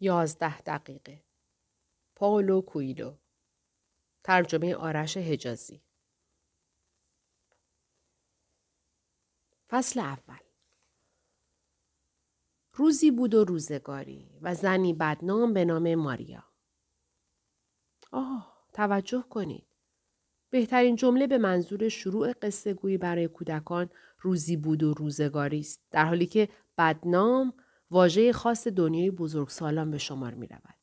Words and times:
یازده 0.00 0.60
دقیقه 0.60 1.22
پاولو 2.16 2.60
کویلو 2.60 3.16
ترجمه 4.24 4.74
آرش 4.74 5.16
حجازی 5.16 5.82
فصل 9.70 10.00
اول 10.00 10.38
روزی 12.72 13.10
بود 13.10 13.34
و 13.34 13.44
روزگاری 13.44 14.38
و 14.42 14.54
زنی 14.54 14.94
بدنام 14.94 15.52
به 15.52 15.64
نام 15.64 15.94
ماریا. 15.94 16.44
آه 18.12 18.66
توجه 18.72 19.24
کنید. 19.30 19.66
بهترین 20.50 20.96
جمله 20.96 21.26
به 21.26 21.38
منظور 21.38 21.88
شروع 21.88 22.32
قصه 22.32 22.74
گویی 22.74 22.98
برای 22.98 23.28
کودکان 23.28 23.90
روزی 24.18 24.56
بود 24.56 24.82
و 24.82 24.94
روزگاری 24.94 25.60
است 25.60 25.80
در 25.90 26.04
حالی 26.04 26.26
که 26.26 26.48
بدنام 26.78 27.54
واژه 27.90 28.32
خاص 28.32 28.66
دنیای 28.66 29.10
بزرگسالان 29.10 29.90
به 29.90 29.98
شمار 29.98 30.34
می 30.34 30.46
رود. 30.46 30.74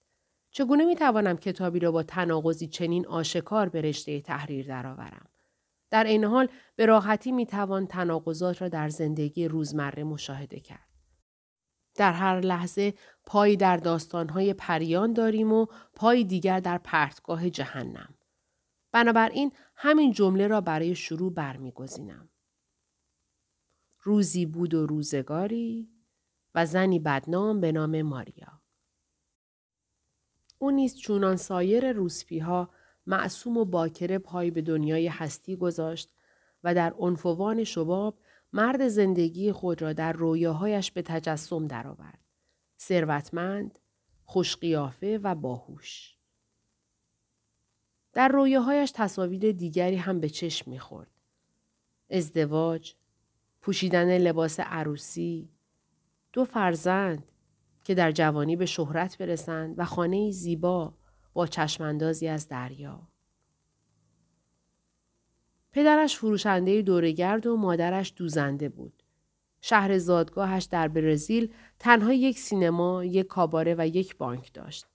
چگونه 0.52 0.86
می 0.86 0.96
توانم 0.96 1.38
کتابی 1.38 1.80
را 1.80 1.92
با 1.92 2.04
تناقضی 2.04 2.68
چنین 2.68 3.08
آشکار 3.08 3.70
به 3.70 3.82
رشته 3.82 4.22
تحریر 4.22 4.68
درآورم؟ 4.68 5.30
در 5.90 6.04
این 6.04 6.24
حال 6.24 6.50
به 6.76 6.86
راحتی 6.86 7.32
می 7.32 7.46
توان 7.46 7.88
تناقضات 7.88 8.62
را 8.62 8.70
در 8.70 8.90
زندگی 8.90 9.48
روزمره 9.48 10.04
مشاهده 10.04 10.60
کرد. 10.60 10.88
در 11.96 12.12
هر 12.12 12.40
لحظه 12.40 12.94
پایی 13.26 13.58
در 13.58 13.78
داستانهای 13.78 14.54
پریان 14.54 15.14
داریم 15.14 15.54
و 15.54 15.66
پای 15.96 16.24
دیگر 16.24 16.60
در 16.60 16.78
پرتگاه 16.78 17.50
جهنم. 17.50 18.14
بنابراین 18.92 19.52
همین 19.76 20.12
جمله 20.12 20.48
را 20.48 20.62
برای 20.62 20.96
شروع 20.96 21.34
برمیگزینم. 21.34 22.30
روزی 24.04 24.46
بود 24.46 24.74
و 24.74 24.86
روزگاری 24.86 25.97
و 26.58 26.66
زنی 26.66 27.00
بدنام 27.00 27.62
به 27.62 27.72
نام 27.72 28.02
ماریا. 28.02 28.62
او 30.60 30.72
نیز 30.72 30.98
چونان 30.98 31.36
سایر 31.36 31.92
روسپیها 31.92 32.70
معصوم 33.08 33.58
و 33.58 33.66
باکره 33.66 34.18
پای 34.18 34.52
به 34.52 34.62
دنیای 34.62 35.08
هستی 35.08 35.56
گذاشت 35.56 36.14
و 36.64 36.76
در 36.76 36.94
عنفوان 36.94 37.64
شباب 37.64 38.20
مرد 38.54 38.88
زندگی 38.88 39.52
خود 39.52 39.82
را 39.82 39.94
در 39.94 40.14
رویاهایش 40.14 40.92
به 40.92 41.02
تجسم 41.02 41.68
درآورد. 41.68 42.20
ثروتمند، 42.80 43.80
خوشقیافه 44.26 45.20
و 45.24 45.36
باهوش. 45.36 46.16
در 48.14 48.28
رویاهایش 48.28 48.92
تصاویر 48.96 49.52
دیگری 49.52 49.96
هم 49.96 50.20
به 50.20 50.30
چشم 50.30 50.72
می‌خورد. 50.72 51.12
ازدواج، 52.10 52.94
پوشیدن 53.62 54.18
لباس 54.18 54.60
عروسی، 54.60 55.50
دو 56.34 56.46
فرزند 56.46 57.32
که 57.84 57.96
در 57.96 58.12
جوانی 58.12 58.56
به 58.56 58.66
شهرت 58.66 59.18
برسند 59.18 59.80
و 59.80 59.86
خانه 59.86 60.32
زیبا 60.32 60.94
با 61.34 61.48
چشماندازی 61.48 62.28
از 62.28 62.48
دریا. 62.48 63.08
پدرش 65.72 66.18
فروشنده 66.18 66.82
دورگرد 66.82 67.48
و 67.48 67.58
مادرش 67.58 68.14
دوزنده 68.16 68.70
بود. 68.70 69.04
شهر 69.62 69.98
زادگاهش 69.98 70.64
در 70.64 70.88
برزیل 70.88 71.54
تنها 71.80 72.14
یک 72.14 72.40
سینما، 72.40 73.06
یک 73.06 73.28
کاباره 73.28 73.76
و 73.78 73.88
یک 73.88 74.18
بانک 74.18 74.54
داشت. 74.54 74.86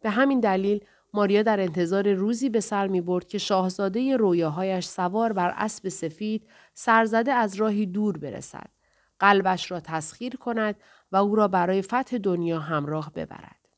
به 0.00 0.10
همین 0.10 0.40
دلیل 0.40 0.84
ماریا 1.12 1.42
در 1.42 1.60
انتظار 1.60 2.12
روزی 2.12 2.48
به 2.48 2.60
سر 2.60 2.86
می 2.86 3.00
برد 3.00 3.28
که 3.28 3.38
شاهزاده 3.38 4.16
رویاهایش 4.16 4.86
سوار 4.86 5.32
بر 5.32 5.54
اسب 5.56 5.88
سفید 5.88 6.46
سرزده 6.74 7.32
از 7.32 7.54
راهی 7.54 7.86
دور 7.86 8.18
برسد. 8.18 8.70
قلبش 9.18 9.70
را 9.70 9.80
تسخیر 9.80 10.36
کند 10.36 10.76
و 11.12 11.16
او 11.16 11.34
را 11.34 11.48
برای 11.48 11.82
فتح 11.82 12.18
دنیا 12.18 12.58
همراه 12.58 13.12
ببرد. 13.12 13.68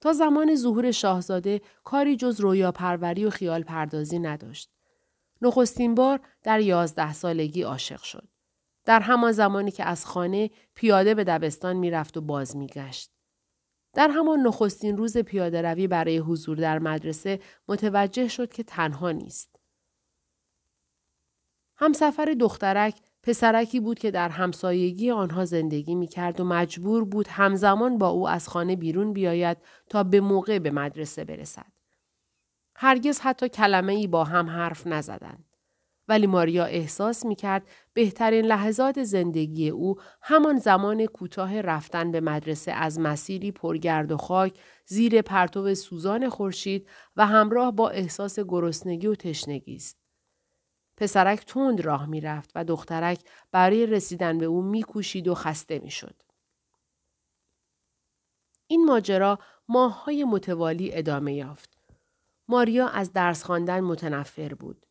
تا 0.00 0.12
زمان 0.12 0.54
ظهور 0.54 0.90
شاهزاده 0.90 1.60
کاری 1.84 2.16
جز 2.16 2.40
رویا 2.40 2.72
پروری 2.72 3.24
و 3.24 3.30
خیال 3.30 3.62
پردازی 3.62 4.18
نداشت. 4.18 4.70
نخستین 5.42 5.94
بار 5.94 6.20
در 6.42 6.60
یازده 6.60 7.12
سالگی 7.12 7.62
عاشق 7.62 8.02
شد. 8.02 8.28
در 8.84 9.00
همان 9.00 9.32
زمانی 9.32 9.70
که 9.70 9.84
از 9.84 10.06
خانه 10.06 10.50
پیاده 10.74 11.14
به 11.14 11.24
دبستان 11.24 11.76
می‌رفت 11.76 12.16
و 12.16 12.20
باز 12.20 12.56
میگشت. 12.56 13.10
در 13.94 14.08
همان 14.08 14.40
نخستین 14.40 14.96
روز 14.96 15.18
پیاده 15.18 15.62
روی 15.62 15.86
برای 15.86 16.18
حضور 16.18 16.56
در 16.56 16.78
مدرسه 16.78 17.40
متوجه 17.68 18.28
شد 18.28 18.52
که 18.52 18.62
تنها 18.62 19.10
نیست. 19.10 19.60
همسفر 21.76 22.36
دخترک 22.40 23.00
پسرکی 23.28 23.80
بود 23.80 23.98
که 23.98 24.10
در 24.10 24.28
همسایگی 24.28 25.10
آنها 25.10 25.44
زندگی 25.44 25.94
می 25.94 26.06
کرد 26.06 26.40
و 26.40 26.44
مجبور 26.44 27.04
بود 27.04 27.28
همزمان 27.28 27.98
با 27.98 28.08
او 28.08 28.28
از 28.28 28.48
خانه 28.48 28.76
بیرون 28.76 29.12
بیاید 29.12 29.58
تا 29.88 30.02
به 30.02 30.20
موقع 30.20 30.58
به 30.58 30.70
مدرسه 30.70 31.24
برسد. 31.24 31.72
هرگز 32.76 33.20
حتی 33.20 33.48
کلمه 33.48 33.92
ای 33.92 34.06
با 34.06 34.24
هم 34.24 34.50
حرف 34.50 34.86
نزدند. 34.86 35.44
ولی 36.08 36.26
ماریا 36.26 36.64
احساس 36.64 37.26
می 37.26 37.34
کرد 37.34 37.62
بهترین 37.94 38.44
لحظات 38.44 39.02
زندگی 39.02 39.68
او 39.68 39.96
همان 40.22 40.58
زمان 40.58 41.06
کوتاه 41.06 41.60
رفتن 41.60 42.12
به 42.12 42.20
مدرسه 42.20 42.72
از 42.72 43.00
مسیری 43.00 43.52
پرگرد 43.52 44.12
و 44.12 44.16
خاک 44.16 44.58
زیر 44.86 45.22
پرتو 45.22 45.74
سوزان 45.74 46.28
خورشید 46.28 46.88
و 47.16 47.26
همراه 47.26 47.72
با 47.72 47.88
احساس 47.88 48.38
گرسنگی 48.38 49.06
و 49.06 49.14
تشنگی 49.14 49.74
است. 49.74 50.07
پسرک 50.98 51.44
تند 51.46 51.80
راه 51.80 52.06
می‌رفت 52.06 52.50
و 52.54 52.64
دخترک 52.64 53.20
برای 53.52 53.86
رسیدن 53.86 54.38
به 54.38 54.46
او 54.46 54.62
میکوشید 54.62 55.28
و 55.28 55.34
خسته 55.34 55.78
می‌شد. 55.78 56.22
این 58.66 58.84
ماجرا 58.84 59.38
ماههای 59.68 60.24
متوالی 60.24 60.90
ادامه 60.94 61.34
یافت. 61.34 61.78
ماریا 62.48 62.88
از 62.88 63.12
درس 63.12 63.44
خواندن 63.44 63.80
متنفر 63.80 64.54
بود. 64.54 64.86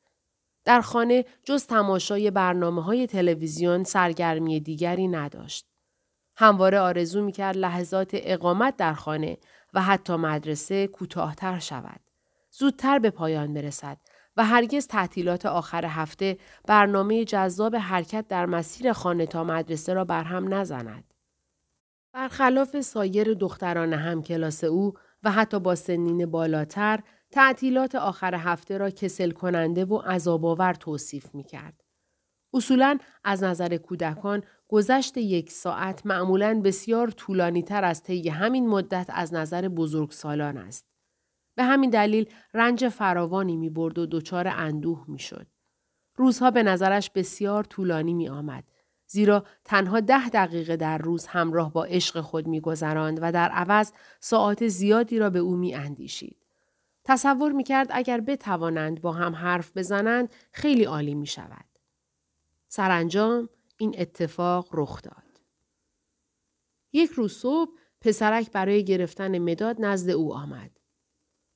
در 0.66 0.82
خانه 0.82 1.26
جز 1.44 1.66
تماشای 1.66 2.32
برنامه 2.32 2.84
های 2.84 3.08
تلویزیون 3.08 3.84
سرگرمی 3.84 4.60
دیگری 4.60 5.08
نداشت. 5.08 5.68
همواره 6.36 6.80
آرزو 6.80 7.22
می‌کرد 7.22 7.58
لحظات 7.58 8.10
اقامت 8.14 8.78
در 8.78 8.94
خانه 8.94 9.38
و 9.74 9.82
حتی 9.82 10.16
مدرسه 10.16 10.88
کوتاهتر 10.88 11.60
شود. 11.60 12.00
زودتر 12.52 13.00
به 13.00 13.10
پایان 13.10 13.54
برسد 13.54 13.98
و 14.38 14.46
هرگز 14.46 14.88
تعطیلات 14.88 15.46
آخر 15.46 15.86
هفته 15.86 16.38
برنامه 16.68 17.26
جذاب 17.26 17.76
حرکت 17.76 18.28
در 18.28 18.46
مسیر 18.46 18.94
خانه 18.94 19.26
تا 19.26 19.44
مدرسه 19.44 19.94
را 19.94 20.06
برهم 20.06 20.54
نزند. 20.54 21.14
برخلاف 22.14 22.82
سایر 22.82 23.34
دختران 23.34 23.94
همکلاس 23.94 24.64
او 24.64 24.94
و 25.24 25.32
حتی 25.32 25.60
با 25.60 25.76
سنین 25.76 26.26
بالاتر 26.26 27.00
تعطیلات 27.32 27.96
آخر 27.96 28.36
هفته 28.36 28.78
را 28.78 28.90
کسل 28.90 29.32
کننده 29.32 29.86
و 29.86 29.98
عذابآور 29.98 30.74
توصیف 30.74 31.36
می 31.36 31.44
کرد. 31.44 31.84
اصولا 32.54 32.98
از 33.24 33.44
نظر 33.44 33.78
کودکان 33.78 34.44
گذشت 34.68 35.18
یک 35.18 35.52
ساعت 35.52 36.06
معمولا 36.06 36.62
بسیار 36.62 37.12
طولانی 37.12 37.64
تر 37.64 37.84
از 37.84 38.04
طی 38.04 38.30
همین 38.30 38.68
مدت 38.68 39.06
از 39.10 39.34
نظر 39.34 39.68
بزرگسالان 39.68 40.58
است. 40.58 40.97
به 41.58 41.64
همین 41.64 41.90
دلیل 41.90 42.30
رنج 42.54 42.88
فراوانی 42.88 43.56
می 43.56 43.70
برد 43.70 43.98
و 43.98 44.06
دچار 44.06 44.48
اندوه 44.48 45.06
می 45.08 45.20
شد. 45.20 45.48
روزها 46.16 46.52
به 46.52 46.64
نظرش 46.64 47.10
بسیار 47.10 47.64
طولانی 47.64 48.14
می 48.14 48.30
آمد. 48.30 48.64
زیرا 49.08 49.46
تنها 49.66 50.00
ده 50.00 50.30
دقیقه 50.30 50.76
در 50.76 50.98
روز 50.98 51.28
همراه 51.28 51.74
با 51.74 51.86
عشق 51.86 52.22
خود 52.22 52.48
می 52.48 52.62
گذراند 52.62 53.20
و 53.22 53.32
در 53.32 53.50
عوض 53.50 53.92
ساعت 54.20 54.68
زیادی 54.68 55.20
را 55.20 55.30
به 55.30 55.40
او 55.40 55.56
می 55.56 55.76
اندیشید. 55.76 56.38
تصور 57.04 57.52
می 57.52 57.64
کرد 57.64 57.88
اگر 57.92 58.22
بتوانند 58.22 59.02
با 59.02 59.12
هم 59.12 59.36
حرف 59.36 59.78
بزنند 59.78 60.30
خیلی 60.52 60.84
عالی 60.84 61.16
می 61.16 61.28
شود. 61.28 61.66
سرانجام 62.68 63.50
این 63.78 63.96
اتفاق 63.98 64.70
رخ 64.74 65.02
داد. 65.02 65.42
یک 66.94 67.12
روز 67.12 67.34
صبح 67.34 67.72
پسرک 68.02 68.52
برای 68.52 68.84
گرفتن 68.84 69.38
مداد 69.38 69.76
نزد 69.80 70.10
او 70.10 70.34
آمد. 70.34 70.77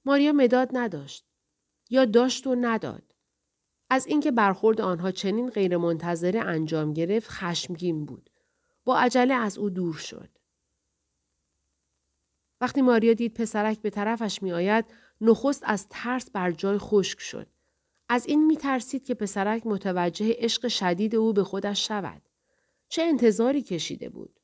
ماریا 0.06 0.32
مداد 0.32 0.70
نداشت. 0.74 1.26
یا 1.90 2.06
داشت 2.06 2.48
و 2.48 2.56
نداد. 2.56 3.16
از 3.90 4.08
اینکه 4.08 4.32
برخورد 4.32 4.82
آنها 4.82 5.12
چنین 5.12 5.50
غیرمنتظره 5.50 6.40
انجام 6.40 6.94
گرفت 6.94 7.30
خشمگین 7.30 8.06
بود. 8.06 8.30
با 8.86 9.00
عجله 9.00 9.34
از 9.34 9.58
او 9.58 9.70
دور 9.70 9.94
شد. 9.94 10.30
وقتی 12.62 12.82
ماریا 12.82 13.14
دید 13.14 13.34
پسرک 13.34 13.82
به 13.82 13.90
طرفش 13.90 14.44
می 14.44 14.52
آید، 14.52 14.86
نخست 15.22 15.64
از 15.66 15.88
ترس 15.90 16.32
بر 16.32 16.52
جای 16.52 16.78
خشک 16.78 17.20
شد. 17.20 17.48
از 18.10 18.26
این 18.26 18.46
می 18.46 18.58
ترسید 18.58 19.04
که 19.06 19.14
پسرک 19.14 19.68
متوجه 19.68 20.36
عشق 20.38 20.68
شدید 20.68 21.16
او 21.16 21.34
به 21.34 21.44
خودش 21.44 21.88
شود. 21.88 22.22
چه 22.90 23.04
انتظاری 23.04 23.62
کشیده 23.62 24.10
بود؟ 24.10 24.41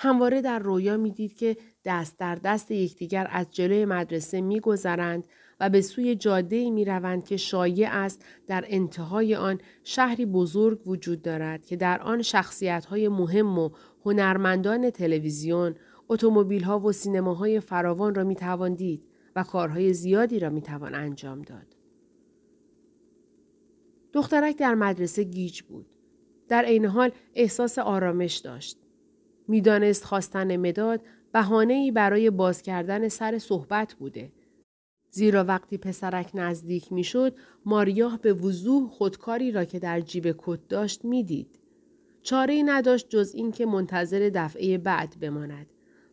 همواره 0.00 0.40
در 0.40 0.58
رویا 0.58 0.96
می‌دید 0.96 1.36
که 1.36 1.56
دست 1.84 2.18
در 2.18 2.34
دست 2.34 2.70
یکدیگر 2.70 3.28
از 3.30 3.50
جلوی 3.50 3.84
مدرسه 3.84 4.40
میگذرند 4.40 5.24
و 5.60 5.70
به 5.70 5.80
سوی 5.80 6.14
جاده 6.14 6.70
می 6.70 6.84
روند 6.84 7.24
که 7.24 7.36
شایع 7.36 7.88
است 7.90 8.24
در 8.46 8.64
انتهای 8.68 9.34
آن 9.34 9.60
شهری 9.84 10.26
بزرگ 10.26 10.88
وجود 10.88 11.22
دارد 11.22 11.66
که 11.66 11.76
در 11.76 12.02
آن 12.02 12.22
شخصیت 12.22 12.84
های 12.84 13.08
مهم 13.08 13.58
و 13.58 13.70
هنرمندان 14.04 14.90
تلویزیون، 14.90 15.74
اتومبیل 16.08 16.62
ها 16.62 16.80
و 16.80 16.92
سینماهای 16.92 17.60
فراوان 17.60 18.14
را 18.14 18.24
می 18.24 18.34
توان 18.36 18.74
دید 18.74 19.04
و 19.36 19.42
کارهای 19.42 19.92
زیادی 19.92 20.38
را 20.38 20.50
می 20.50 20.62
توان 20.62 20.94
انجام 20.94 21.42
داد. 21.42 21.76
دخترک 24.12 24.56
در 24.56 24.74
مدرسه 24.74 25.24
گیج 25.24 25.62
بود. 25.62 25.86
در 26.48 26.64
عین 26.64 26.84
حال 26.84 27.10
احساس 27.34 27.78
آرامش 27.78 28.36
داشت. 28.36 28.87
می‌دانست 29.48 30.04
خواستن 30.04 30.56
مداد 30.56 31.00
ای 31.68 31.90
برای 31.90 32.30
باز 32.30 32.62
کردن 32.62 33.08
سر 33.08 33.38
صحبت 33.38 33.94
بوده. 33.94 34.32
زیرا 35.10 35.44
وقتی 35.44 35.78
پسرک 35.78 36.30
نزدیک 36.34 36.92
می‌شد 36.92 37.36
ماریا 37.64 38.18
به 38.22 38.32
وضوح 38.32 38.88
خودکاری 38.90 39.52
را 39.52 39.64
که 39.64 39.78
در 39.78 40.00
جیب 40.00 40.34
کت 40.38 40.68
داشت 40.68 41.04
می‌دید. 41.04 41.58
چاره 42.22 42.54
ای 42.54 42.62
نداشت 42.62 43.08
جز 43.08 43.32
اینکه 43.34 43.66
منتظر 43.66 44.30
دفعه 44.34 44.78
بعد 44.78 45.16
بماند 45.20 45.66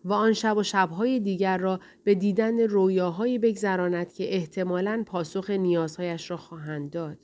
و 0.06 0.14
آن 0.14 0.34
شب 0.34 0.58
و 0.58 0.64
شبهای 0.64 1.20
دیگر 1.20 1.58
را 1.58 1.80
به 2.04 2.16
دیدن 2.16 2.60
رویاهایی 2.60 3.40
بگذراند 3.40 4.14
که 4.14 4.36
احتمالاً 4.36 5.04
پاسخ 5.06 5.50
نیازهایش 5.50 6.32
را 6.32 6.38
خواهند 6.38 6.90
داد. 6.90 7.18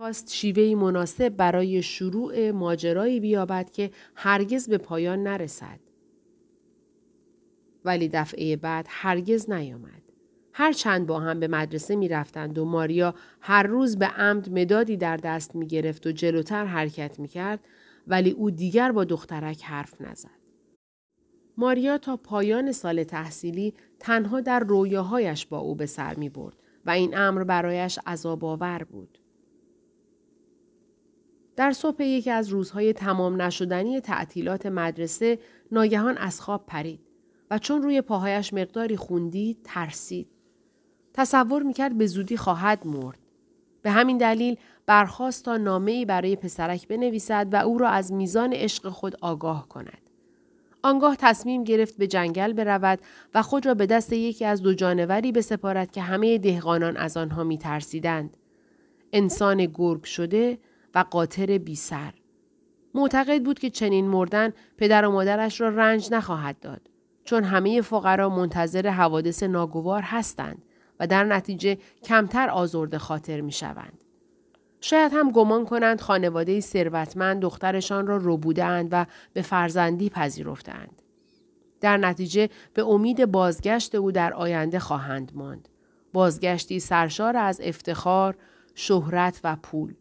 خواست 0.00 0.32
شیوهی 0.32 0.74
مناسب 0.74 1.28
برای 1.28 1.82
شروع 1.82 2.50
ماجرایی 2.50 3.20
بیابد 3.20 3.70
که 3.70 3.90
هرگز 4.14 4.68
به 4.68 4.78
پایان 4.78 5.22
نرسد. 5.22 5.80
ولی 7.84 8.08
دفعه 8.08 8.56
بعد 8.56 8.86
هرگز 8.88 9.50
نیامد. 9.50 10.02
هر 10.52 10.72
چند 10.72 11.06
با 11.06 11.20
هم 11.20 11.40
به 11.40 11.48
مدرسه 11.48 11.96
می 11.96 12.08
رفتند 12.08 12.58
و 12.58 12.64
ماریا 12.64 13.14
هر 13.40 13.62
روز 13.62 13.98
به 13.98 14.06
عمد 14.06 14.50
مدادی 14.50 14.96
در 14.96 15.16
دست 15.16 15.56
می 15.56 15.66
گرفت 15.66 16.06
و 16.06 16.12
جلوتر 16.12 16.64
حرکت 16.64 17.20
می 17.20 17.28
کرد 17.28 17.60
ولی 18.06 18.30
او 18.30 18.50
دیگر 18.50 18.92
با 18.92 19.04
دخترک 19.04 19.64
حرف 19.64 20.00
نزد. 20.00 20.40
ماریا 21.56 21.98
تا 21.98 22.16
پایان 22.16 22.72
سال 22.72 23.04
تحصیلی 23.04 23.74
تنها 23.98 24.40
در 24.40 24.60
رویاهایش 24.60 25.46
با 25.46 25.58
او 25.58 25.74
به 25.74 25.86
سر 25.86 26.14
می 26.14 26.28
برد 26.28 26.56
و 26.86 26.90
این 26.90 27.16
امر 27.16 27.44
برایش 27.44 27.98
عذاب 28.06 28.44
آور 28.44 28.84
بود. 28.84 29.19
در 31.60 31.72
صبح 31.72 32.02
یکی 32.02 32.30
از 32.30 32.48
روزهای 32.48 32.92
تمام 32.92 33.42
نشدنی 33.42 34.00
تعطیلات 34.00 34.66
مدرسه 34.66 35.38
ناگهان 35.72 36.18
از 36.18 36.40
خواب 36.40 36.66
پرید 36.66 37.00
و 37.50 37.58
چون 37.58 37.82
روی 37.82 38.00
پاهایش 38.00 38.54
مقداری 38.54 38.96
خوندی 38.96 39.56
ترسید. 39.64 40.28
تصور 41.14 41.62
می‌کرد 41.62 41.98
به 41.98 42.06
زودی 42.06 42.36
خواهد 42.36 42.86
مرد. 42.86 43.18
به 43.82 43.90
همین 43.90 44.18
دلیل 44.18 44.56
برخواست 44.86 45.44
تا 45.44 45.56
نامه 45.56 45.92
ای 45.92 46.04
برای 46.04 46.36
پسرک 46.36 46.88
بنویسد 46.88 47.48
و 47.52 47.56
او 47.56 47.78
را 47.78 47.88
از 47.88 48.12
میزان 48.12 48.52
عشق 48.52 48.88
خود 48.88 49.16
آگاه 49.20 49.68
کند. 49.68 50.10
آنگاه 50.82 51.16
تصمیم 51.16 51.64
گرفت 51.64 51.96
به 51.96 52.06
جنگل 52.06 52.52
برود 52.52 52.98
و 53.34 53.42
خود 53.42 53.66
را 53.66 53.74
به 53.74 53.86
دست 53.86 54.12
یکی 54.12 54.44
از 54.44 54.62
دو 54.62 54.74
جانوری 54.74 55.32
بسپارد 55.32 55.90
که 55.90 56.00
همه 56.00 56.38
دهقانان 56.38 56.96
از 56.96 57.16
آنها 57.16 57.44
می 57.44 57.58
ترسیدند. 57.58 58.36
انسان 59.12 59.66
گرگ 59.66 60.04
شده 60.04 60.58
و 60.94 61.04
قاطر 61.10 61.58
بی 61.58 61.76
سر. 61.76 62.12
معتقد 62.94 63.42
بود 63.42 63.58
که 63.58 63.70
چنین 63.70 64.08
مردن 64.08 64.52
پدر 64.76 65.04
و 65.04 65.10
مادرش 65.10 65.60
را 65.60 65.68
رنج 65.68 66.08
نخواهد 66.12 66.60
داد 66.60 66.90
چون 67.24 67.44
همه 67.44 67.80
فقرا 67.80 68.28
منتظر 68.28 68.88
حوادث 68.88 69.42
ناگوار 69.42 70.02
هستند 70.02 70.62
و 71.00 71.06
در 71.06 71.24
نتیجه 71.24 71.78
کمتر 72.04 72.48
آزرده 72.48 72.98
خاطر 72.98 73.40
می 73.40 73.52
شوند. 73.52 74.04
شاید 74.80 75.12
هم 75.12 75.30
گمان 75.30 75.64
کنند 75.64 76.00
خانواده 76.00 76.60
ثروتمند 76.60 77.42
دخترشان 77.42 78.06
را 78.06 78.16
رو 78.16 78.36
بودند 78.36 78.88
و 78.92 79.06
به 79.32 79.42
فرزندی 79.42 80.08
پذیرفتند. 80.08 81.02
در 81.80 81.96
نتیجه 81.96 82.48
به 82.74 82.82
امید 82.82 83.26
بازگشت 83.26 83.94
او 83.94 84.12
در 84.12 84.34
آینده 84.34 84.78
خواهند 84.78 85.32
ماند. 85.34 85.68
بازگشتی 86.12 86.80
سرشار 86.80 87.36
از 87.36 87.60
افتخار، 87.64 88.36
شهرت 88.74 89.40
و 89.44 89.56
پول. 89.62 89.94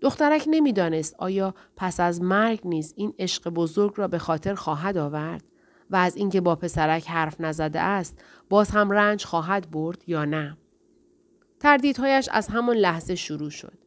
دخترک 0.00 0.44
نمی‌دانست 0.46 1.14
آیا 1.18 1.54
پس 1.76 2.00
از 2.00 2.22
مرگ 2.22 2.60
نیز 2.64 2.94
این 2.96 3.14
عشق 3.18 3.48
بزرگ 3.48 3.92
را 3.96 4.08
به 4.08 4.18
خاطر 4.18 4.54
خواهد 4.54 4.96
آورد 4.96 5.44
و 5.90 5.96
از 5.96 6.16
اینکه 6.16 6.40
با 6.40 6.56
پسرک 6.56 7.08
حرف 7.08 7.40
نزده 7.40 7.80
است 7.80 8.18
باز 8.48 8.70
هم 8.70 8.90
رنج 8.90 9.24
خواهد 9.24 9.70
برد 9.70 10.04
یا 10.06 10.24
نه. 10.24 10.56
تردیدهایش 11.60 12.28
از 12.32 12.48
همان 12.48 12.76
لحظه 12.76 13.14
شروع 13.14 13.50
شد. 13.50 13.78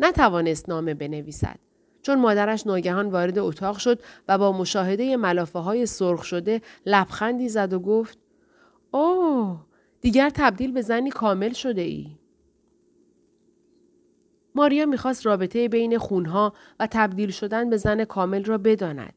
نتوانست 0.00 0.68
نامه 0.68 0.94
بنویسد. 0.94 1.58
چون 2.02 2.18
مادرش 2.20 2.66
ناگهان 2.66 3.10
وارد 3.10 3.38
اتاق 3.38 3.78
شد 3.78 4.02
و 4.28 4.38
با 4.38 4.52
مشاهده 4.52 5.16
ملافه 5.16 5.58
های 5.58 5.86
سرخ 5.86 6.24
شده 6.24 6.60
لبخندی 6.86 7.48
زد 7.48 7.72
و 7.72 7.78
گفت 7.78 8.18
اوه 8.90 9.60
دیگر 10.00 10.30
تبدیل 10.30 10.72
به 10.72 10.82
زنی 10.82 11.10
کامل 11.10 11.52
شده 11.52 11.80
ای. 11.80 12.19
ماریا 14.54 14.86
می‌خواست 14.86 15.26
رابطه 15.26 15.68
بین 15.68 15.98
خونها 15.98 16.52
و 16.80 16.88
تبدیل 16.90 17.30
شدن 17.30 17.70
به 17.70 17.76
زن 17.76 18.04
کامل 18.04 18.44
را 18.44 18.58
بداند. 18.58 19.14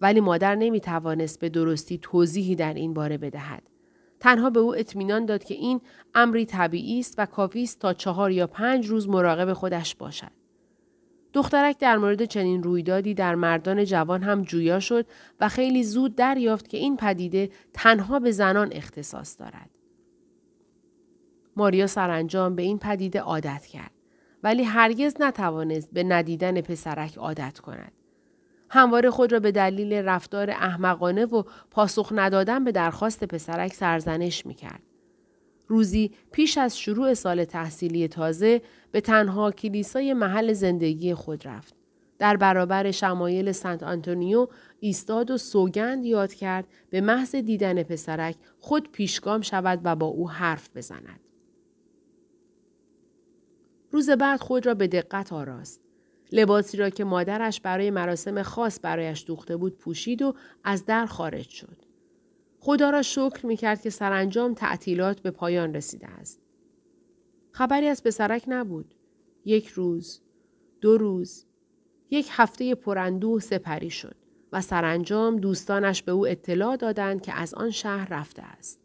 ولی 0.00 0.20
مادر 0.20 0.54
نمی 0.54 0.80
توانست 0.80 1.40
به 1.40 1.48
درستی 1.48 1.98
توضیحی 1.98 2.54
در 2.54 2.74
این 2.74 2.94
باره 2.94 3.18
بدهد. 3.18 3.62
تنها 4.20 4.50
به 4.50 4.60
او 4.60 4.76
اطمینان 4.76 5.26
داد 5.26 5.44
که 5.44 5.54
این 5.54 5.80
امری 6.14 6.46
طبیعی 6.46 7.00
است 7.00 7.14
و 7.18 7.26
کافی 7.26 7.62
است 7.62 7.78
تا 7.78 7.92
چهار 7.92 8.30
یا 8.30 8.46
پنج 8.46 8.86
روز 8.86 9.08
مراقب 9.08 9.52
خودش 9.52 9.94
باشد. 9.94 10.30
دخترک 11.32 11.78
در 11.78 11.96
مورد 11.96 12.24
چنین 12.24 12.62
رویدادی 12.62 13.14
در 13.14 13.34
مردان 13.34 13.84
جوان 13.84 14.22
هم 14.22 14.42
جویا 14.42 14.80
شد 14.80 15.06
و 15.40 15.48
خیلی 15.48 15.84
زود 15.84 16.14
دریافت 16.14 16.68
که 16.68 16.78
این 16.78 16.96
پدیده 16.96 17.50
تنها 17.72 18.18
به 18.18 18.30
زنان 18.30 18.68
اختصاص 18.72 19.40
دارد. 19.40 19.70
ماریا 21.56 21.86
سرانجام 21.86 22.56
به 22.56 22.62
این 22.62 22.78
پدیده 22.78 23.20
عادت 23.20 23.66
کرد. 23.66 23.95
ولی 24.46 24.62
هرگز 24.62 25.14
نتوانست 25.20 25.88
به 25.92 26.04
ندیدن 26.04 26.60
پسرک 26.60 27.18
عادت 27.18 27.58
کند. 27.58 27.92
همواره 28.70 29.10
خود 29.10 29.32
را 29.32 29.40
به 29.40 29.52
دلیل 29.52 29.92
رفتار 29.92 30.50
احمقانه 30.50 31.24
و 31.24 31.42
پاسخ 31.70 32.12
ندادن 32.14 32.64
به 32.64 32.72
درخواست 32.72 33.24
پسرک 33.24 33.74
سرزنش 33.74 34.46
می 34.46 34.54
کرد. 34.54 34.82
روزی 35.66 36.10
پیش 36.32 36.58
از 36.58 36.78
شروع 36.78 37.14
سال 37.14 37.44
تحصیلی 37.44 38.08
تازه 38.08 38.62
به 38.92 39.00
تنها 39.00 39.50
کلیسای 39.50 40.14
محل 40.14 40.52
زندگی 40.52 41.14
خود 41.14 41.48
رفت. 41.48 41.74
در 42.18 42.36
برابر 42.36 42.90
شمایل 42.90 43.52
سنت 43.52 43.82
آنتونیو 43.82 44.48
ایستاد 44.80 45.30
و 45.30 45.36
سوگند 45.36 46.04
یاد 46.04 46.34
کرد 46.34 46.66
به 46.90 47.00
محض 47.00 47.34
دیدن 47.34 47.82
پسرک 47.82 48.36
خود 48.58 48.92
پیشگام 48.92 49.40
شود 49.40 49.80
و 49.84 49.96
با 49.96 50.06
او 50.06 50.30
حرف 50.30 50.76
بزند. 50.76 51.25
روز 53.90 54.10
بعد 54.10 54.40
خود 54.40 54.66
را 54.66 54.74
به 54.74 54.86
دقت 54.86 55.32
آراست. 55.32 55.80
لباسی 56.32 56.76
را 56.76 56.90
که 56.90 57.04
مادرش 57.04 57.60
برای 57.60 57.90
مراسم 57.90 58.42
خاص 58.42 58.78
برایش 58.82 59.24
دوخته 59.26 59.56
بود 59.56 59.78
پوشید 59.78 60.22
و 60.22 60.34
از 60.64 60.84
در 60.84 61.06
خارج 61.06 61.48
شد. 61.48 61.76
خدا 62.60 62.90
را 62.90 63.02
شکر 63.02 63.46
می 63.46 63.56
کرد 63.56 63.80
که 63.80 63.90
سرانجام 63.90 64.54
تعطیلات 64.54 65.20
به 65.20 65.30
پایان 65.30 65.74
رسیده 65.74 66.06
است. 66.06 66.40
خبری 67.52 67.86
از 67.86 68.02
پسرک 68.02 68.44
نبود. 68.48 68.94
یک 69.44 69.68
روز، 69.68 70.20
دو 70.80 70.98
روز، 70.98 71.44
یک 72.10 72.28
هفته 72.30 72.74
پراندوه 72.74 73.40
سپری 73.40 73.90
شد 73.90 74.16
و 74.52 74.60
سرانجام 74.60 75.36
دوستانش 75.36 76.02
به 76.02 76.12
او 76.12 76.26
اطلاع 76.26 76.76
دادند 76.76 77.22
که 77.22 77.32
از 77.32 77.54
آن 77.54 77.70
شهر 77.70 78.08
رفته 78.10 78.42
است. 78.42 78.80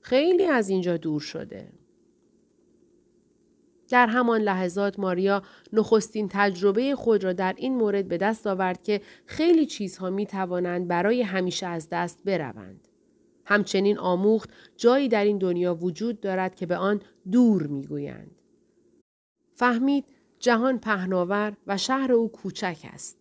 خیلی 0.00 0.44
از 0.44 0.68
اینجا 0.68 0.96
دور 0.96 1.20
شده. 1.20 1.72
در 3.88 4.06
همان 4.06 4.40
لحظات 4.40 4.98
ماریا 4.98 5.42
نخستین 5.72 6.28
تجربه 6.30 6.94
خود 6.94 7.24
را 7.24 7.32
در 7.32 7.54
این 7.56 7.74
مورد 7.74 8.08
به 8.08 8.16
دست 8.16 8.46
آورد 8.46 8.82
که 8.82 9.00
خیلی 9.26 9.66
چیزها 9.66 10.10
می 10.10 10.26
توانند 10.26 10.88
برای 10.88 11.22
همیشه 11.22 11.66
از 11.66 11.88
دست 11.88 12.24
بروند. 12.24 12.88
همچنین 13.44 13.98
آموخت 13.98 14.50
جایی 14.76 15.08
در 15.08 15.24
این 15.24 15.38
دنیا 15.38 15.74
وجود 15.74 16.20
دارد 16.20 16.54
که 16.54 16.66
به 16.66 16.76
آن 16.76 17.00
دور 17.30 17.66
می 17.66 17.86
گویند. 17.86 18.30
فهمید 19.54 20.04
جهان 20.38 20.78
پهناور 20.78 21.56
و 21.66 21.76
شهر 21.76 22.12
او 22.12 22.28
کوچک 22.28 22.78
است 22.92 23.18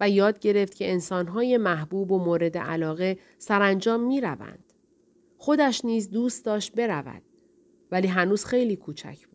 و 0.00 0.10
یاد 0.10 0.38
گرفت 0.38 0.74
که 0.74 0.90
انسانهای 0.90 1.56
محبوب 1.56 2.12
و 2.12 2.18
مورد 2.18 2.58
علاقه 2.58 3.18
سرانجام 3.38 4.00
می 4.00 4.20
روند. 4.20 4.72
خودش 5.38 5.84
نیز 5.84 6.10
دوست 6.10 6.44
داشت 6.44 6.74
برود 6.74 7.22
ولی 7.90 8.08
هنوز 8.08 8.44
خیلی 8.44 8.76
کوچک. 8.76 9.27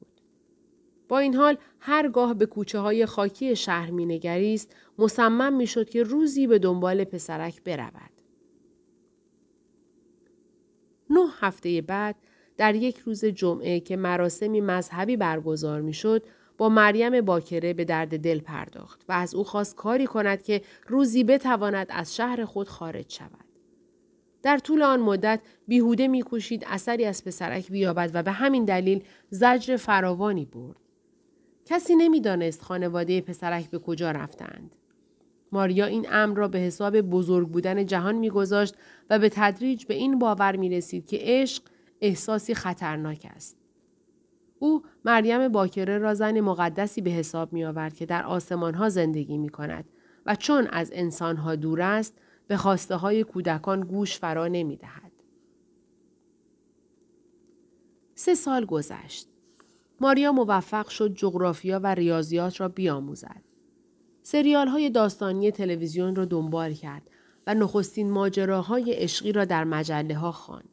با 1.14 1.20
این 1.20 1.36
حال 1.36 1.58
هرگاه 1.80 2.34
به 2.34 2.46
کوچه 2.46 2.80
های 2.80 3.06
خاکی 3.06 3.56
شهر 3.56 3.92
مینگریست 3.92 4.76
مصمم 4.98 5.54
می‌شد 5.54 5.90
که 5.90 6.04
روزی 6.04 6.48
به 6.48 6.60
دنبال 6.60 7.04
پسرک 7.04 7.64
برود. 7.64 8.12
نه 11.10 11.30
هفته 11.40 11.82
بعد 11.82 12.16
در 12.58 12.76
یک 12.76 12.98
روز 12.98 13.26
جمعه 13.26 13.80
که 13.80 13.96
مراسمی 13.96 14.62
مذهبی 14.62 15.18
برگزار 15.18 15.82
می‌شد 15.82 16.26
با 16.58 16.70
مریم 16.70 17.22
باکره 17.22 17.74
به 17.74 17.86
درد 17.86 18.20
دل 18.20 18.40
پرداخت 18.40 19.06
و 19.10 19.12
از 19.12 19.36
او 19.36 19.44
خواست 19.44 19.76
کاری 19.76 20.06
کند 20.06 20.42
که 20.44 20.62
روزی 20.88 21.24
بتواند 21.24 21.88
از 21.90 22.16
شهر 22.16 22.46
خود 22.46 22.68
خارج 22.68 23.14
شود. 23.14 23.46
در 24.44 24.58
طول 24.58 24.82
آن 24.82 25.00
مدت 25.00 25.40
بیهوده 25.68 26.08
میکوشید 26.08 26.64
اثری 26.68 27.06
از 27.06 27.24
پسرک 27.24 27.72
بیابد 27.72 28.12
و 28.14 28.24
به 28.24 28.32
همین 28.32 28.66
دلیل 28.66 29.04
زجر 29.30 29.76
فراوانی 29.76 30.46
برد. 30.46 30.83
کسی 31.66 31.96
نمی‌دانست 31.96 32.62
خانواده 32.62 33.22
پسرک 33.22 33.70
به 33.70 33.80
کجا 33.80 34.12
رفتند. 34.12 34.76
ماریا 35.52 35.86
این 35.86 36.08
امر 36.10 36.38
را 36.38 36.48
به 36.48 36.60
حساب 36.60 37.02
بزرگ 37.02 37.48
بودن 37.48 37.86
جهان 37.86 38.16
میگذاشت 38.16 38.76
و 39.10 39.20
به 39.20 39.30
تدریج 39.30 39.86
به 39.86 39.94
این 39.94 40.20
باور 40.20 40.56
می 40.56 40.70
رسید 40.70 41.06
که 41.06 41.18
عشق 41.22 41.64
احساسی 42.02 42.54
خطرناک 42.54 43.28
است. 43.36 43.58
او 44.60 44.84
مریم 45.06 45.48
باکره 45.48 45.98
را 45.98 46.14
زن 46.14 46.40
مقدسی 46.40 47.02
به 47.02 47.10
حساب 47.10 47.54
می 47.54 47.66
آورد 47.66 47.96
که 47.96 48.06
در 48.06 48.24
آسمان 48.26 48.74
ها 48.74 48.90
زندگی 48.90 49.38
می 49.38 49.50
کند 49.50 49.86
و 50.26 50.36
چون 50.36 50.68
از 50.68 50.92
انسان 50.94 51.38
ها 51.38 51.56
دور 51.56 51.82
است 51.82 52.18
به 52.48 52.58
خواسته 52.58 52.96
های 52.96 53.24
کودکان 53.24 53.82
گوش 53.82 54.20
فرا 54.20 54.48
نمی 54.48 54.78
دهد. 54.78 55.12
سه 58.16 58.36
سال 58.36 58.66
گذشت. 58.66 59.33
ماریا 60.04 60.32
موفق 60.32 60.88
شد 60.88 61.14
جغرافیا 61.14 61.80
و 61.80 61.88
ریاضیات 61.96 62.60
را 62.60 62.68
بیاموزد. 62.68 63.42
سریال 64.24 64.68
های 64.68 64.90
داستانی 64.90 65.52
تلویزیون 65.52 66.16
را 66.16 66.26
دنبال 66.26 66.74
کرد 66.74 67.10
و 67.48 67.54
نخستین 67.54 68.12
ماجراهای 68.12 68.94
عشقی 68.94 69.32
را 69.32 69.46
در 69.46 69.64
مجله 69.64 70.16
ها 70.16 70.32
خواند. 70.32 70.70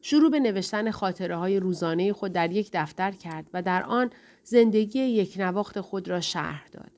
شروع 0.00 0.30
به 0.30 0.40
نوشتن 0.40 0.90
خاطره 0.90 1.36
های 1.36 1.60
روزانه 1.60 2.12
خود 2.12 2.32
در 2.32 2.52
یک 2.52 2.70
دفتر 2.72 3.10
کرد 3.10 3.50
و 3.54 3.62
در 3.62 3.82
آن 3.82 4.10
زندگی 4.42 4.98
یک 4.98 5.34
نواخت 5.38 5.80
خود 5.80 6.08
را 6.08 6.20
شرح 6.20 6.68
داد 6.72 6.90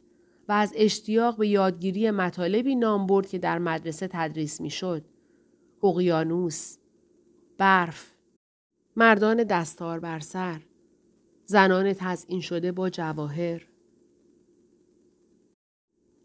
و 0.49 0.53
از 0.53 0.73
اشتیاق 0.77 1.37
به 1.37 1.49
یادگیری 1.49 2.11
مطالبی 2.11 2.77
نام 2.77 3.07
برد 3.07 3.29
که 3.29 3.39
در 3.39 3.59
مدرسه 3.59 4.09
تدریس 4.13 4.61
می‌شد. 4.61 5.05
اقیانوس، 5.83 6.77
برف، 7.59 8.15
مردان 8.97 9.45
دستار 9.45 10.01
بر 10.01 10.21
سر، 10.21 10.61
زنان 11.47 11.93
تزئین 11.93 12.41
شده 12.41 12.73
با 12.73 12.91
جواهر، 12.91 13.67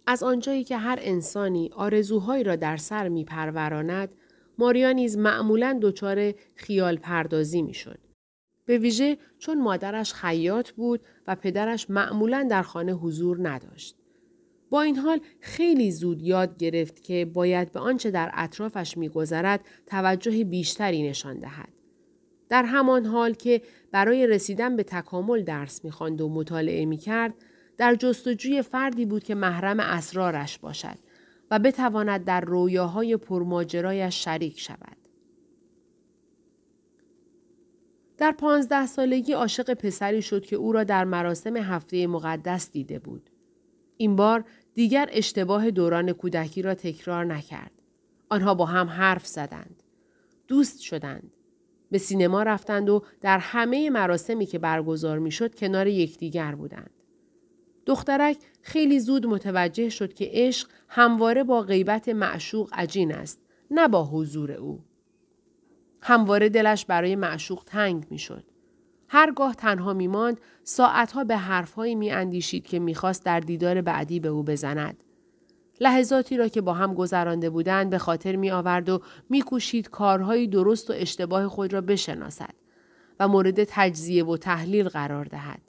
از 0.08 0.24
آنجایی 0.24 0.64
که 0.64 0.78
هر 0.78 1.00
انسانی 1.02 1.70
آرزوهایی 1.76 2.44
را 2.44 2.56
در 2.56 2.78
سر 2.78 3.10
می 3.10 3.26
پروراند، 3.26 4.10
ماریا 4.58 4.92
نیز 4.92 5.18
معمولا 5.18 5.80
دچار 5.82 6.34
خیال 6.56 6.98
پردازی 6.98 7.62
می 7.62 7.74
شد. 7.74 8.00
به 8.66 8.78
ویژه 8.78 9.18
چون 9.40 9.62
مادرش 9.62 10.14
خیاط 10.14 10.72
بود 10.72 11.02
و 11.28 11.36
پدرش 11.36 11.90
معمولا 11.90 12.48
در 12.50 12.62
خانه 12.62 12.94
حضور 12.94 13.50
نداشت. 13.50 13.96
با 14.70 14.82
این 14.82 14.96
حال 14.96 15.20
خیلی 15.40 15.92
زود 15.92 16.22
یاد 16.22 16.58
گرفت 16.58 17.04
که 17.04 17.26
باید 17.34 17.72
به 17.72 17.80
آنچه 17.80 18.12
در 18.12 18.32
اطرافش 18.34 18.98
میگذرد 18.98 19.66
توجه 19.88 20.44
بیشتری 20.44 21.10
نشان 21.10 21.40
دهد. 21.40 21.79
در 22.50 22.64
همان 22.64 23.06
حال 23.06 23.34
که 23.34 23.62
برای 23.92 24.28
رسیدن 24.28 24.76
به 24.76 24.84
تکامل 24.84 25.44
درس 25.44 25.86
می‌خواند 25.86 26.22
و 26.22 26.30
مطالعه 26.30 26.86
می‌کرد 26.86 27.34
در 27.78 27.96
جستجوی 27.96 28.62
فردی 28.62 29.06
بود 29.06 29.24
که 29.24 29.36
محرم 29.36 29.80
اسرارش 29.80 30.60
باشد 30.60 30.98
و 31.52 31.60
بتواند 31.60 32.26
در 32.26 32.42
رویاهای 32.42 33.18
پرماجرایش 33.18 34.24
شریک 34.24 34.60
شود. 34.60 34.98
در 38.18 38.32
پانزده 38.32 38.86
سالگی 38.86 39.34
عاشق 39.34 39.74
پسری 39.74 40.22
شد 40.22 40.46
که 40.46 40.56
او 40.56 40.72
را 40.72 40.84
در 40.84 41.04
مراسم 41.04 41.58
هفته 41.58 42.08
مقدس 42.08 42.72
دیده 42.72 43.00
بود. 43.00 43.30
این 43.98 44.16
بار 44.16 44.46
دیگر 44.74 45.10
اشتباه 45.12 45.72
دوران 45.72 46.14
کودکی 46.14 46.62
را 46.62 46.74
تکرار 46.74 47.26
نکرد. 47.26 47.72
آنها 48.30 48.54
با 48.54 48.66
هم 48.66 48.88
حرف 48.88 49.28
زدند. 49.28 49.84
دوست 50.48 50.80
شدند. 50.82 51.32
به 51.92 51.98
سینما 51.98 52.44
رفتند 52.44 52.90
و 52.90 53.04
در 53.22 53.38
همه 53.38 53.90
مراسمی 53.90 54.46
که 54.46 54.60
برگزار 54.60 55.20
می‌شد 55.20 55.56
کنار 55.56 55.88
یکدیگر 55.88 56.56
بودند. 56.56 56.92
دخترک 57.86 58.38
خیلی 58.62 59.00
زود 59.00 59.26
متوجه 59.26 59.90
شد 59.90 60.14
که 60.14 60.30
عشق 60.34 60.70
همواره 60.88 61.44
با 61.44 61.62
غیبت 61.62 62.10
معشوق 62.10 62.70
عجین 62.74 63.14
است 63.14 63.42
نه 63.72 63.88
با 63.88 64.06
حضور 64.06 64.52
او. 64.52 64.80
همواره 66.02 66.50
دلش 66.50 66.86
برای 66.86 67.16
معشوق 67.16 67.64
تنگ 67.66 68.06
می‌شد. 68.10 68.44
هرگاه 69.08 69.56
تنها 69.56 69.94
میماند 69.94 70.42
ساعتها 70.64 71.24
به 71.24 71.38
حرفهایی 71.38 71.96
میاندیشید 71.96 72.68
که 72.68 72.80
می‌خواست 72.80 73.26
در 73.26 73.40
دیدار 73.40 73.82
بعدی 73.82 74.20
به 74.20 74.30
او 74.30 74.44
بزند. 74.44 75.04
لحظاتی 75.80 76.38
را 76.38 76.48
که 76.48 76.62
با 76.62 76.74
هم 76.74 76.94
گذرانده 76.94 77.50
بودند 77.50 77.90
به 77.90 77.98
خاطر 77.98 78.36
می 78.36 78.52
آورد 78.52 78.90
و 78.90 79.02
میکوشید 79.30 79.90
کارهایی 79.90 80.48
درست 80.48 80.90
و 80.90 80.94
اشتباه 80.96 81.48
خود 81.48 81.74
را 81.74 81.82
بشناسد 81.82 82.54
و 83.20 83.28
مورد 83.28 83.64
تجزیه 83.64 84.26
و 84.26 84.38
تحلیل 84.38 84.90
قرار 84.90 85.26
دهد. 85.26 85.62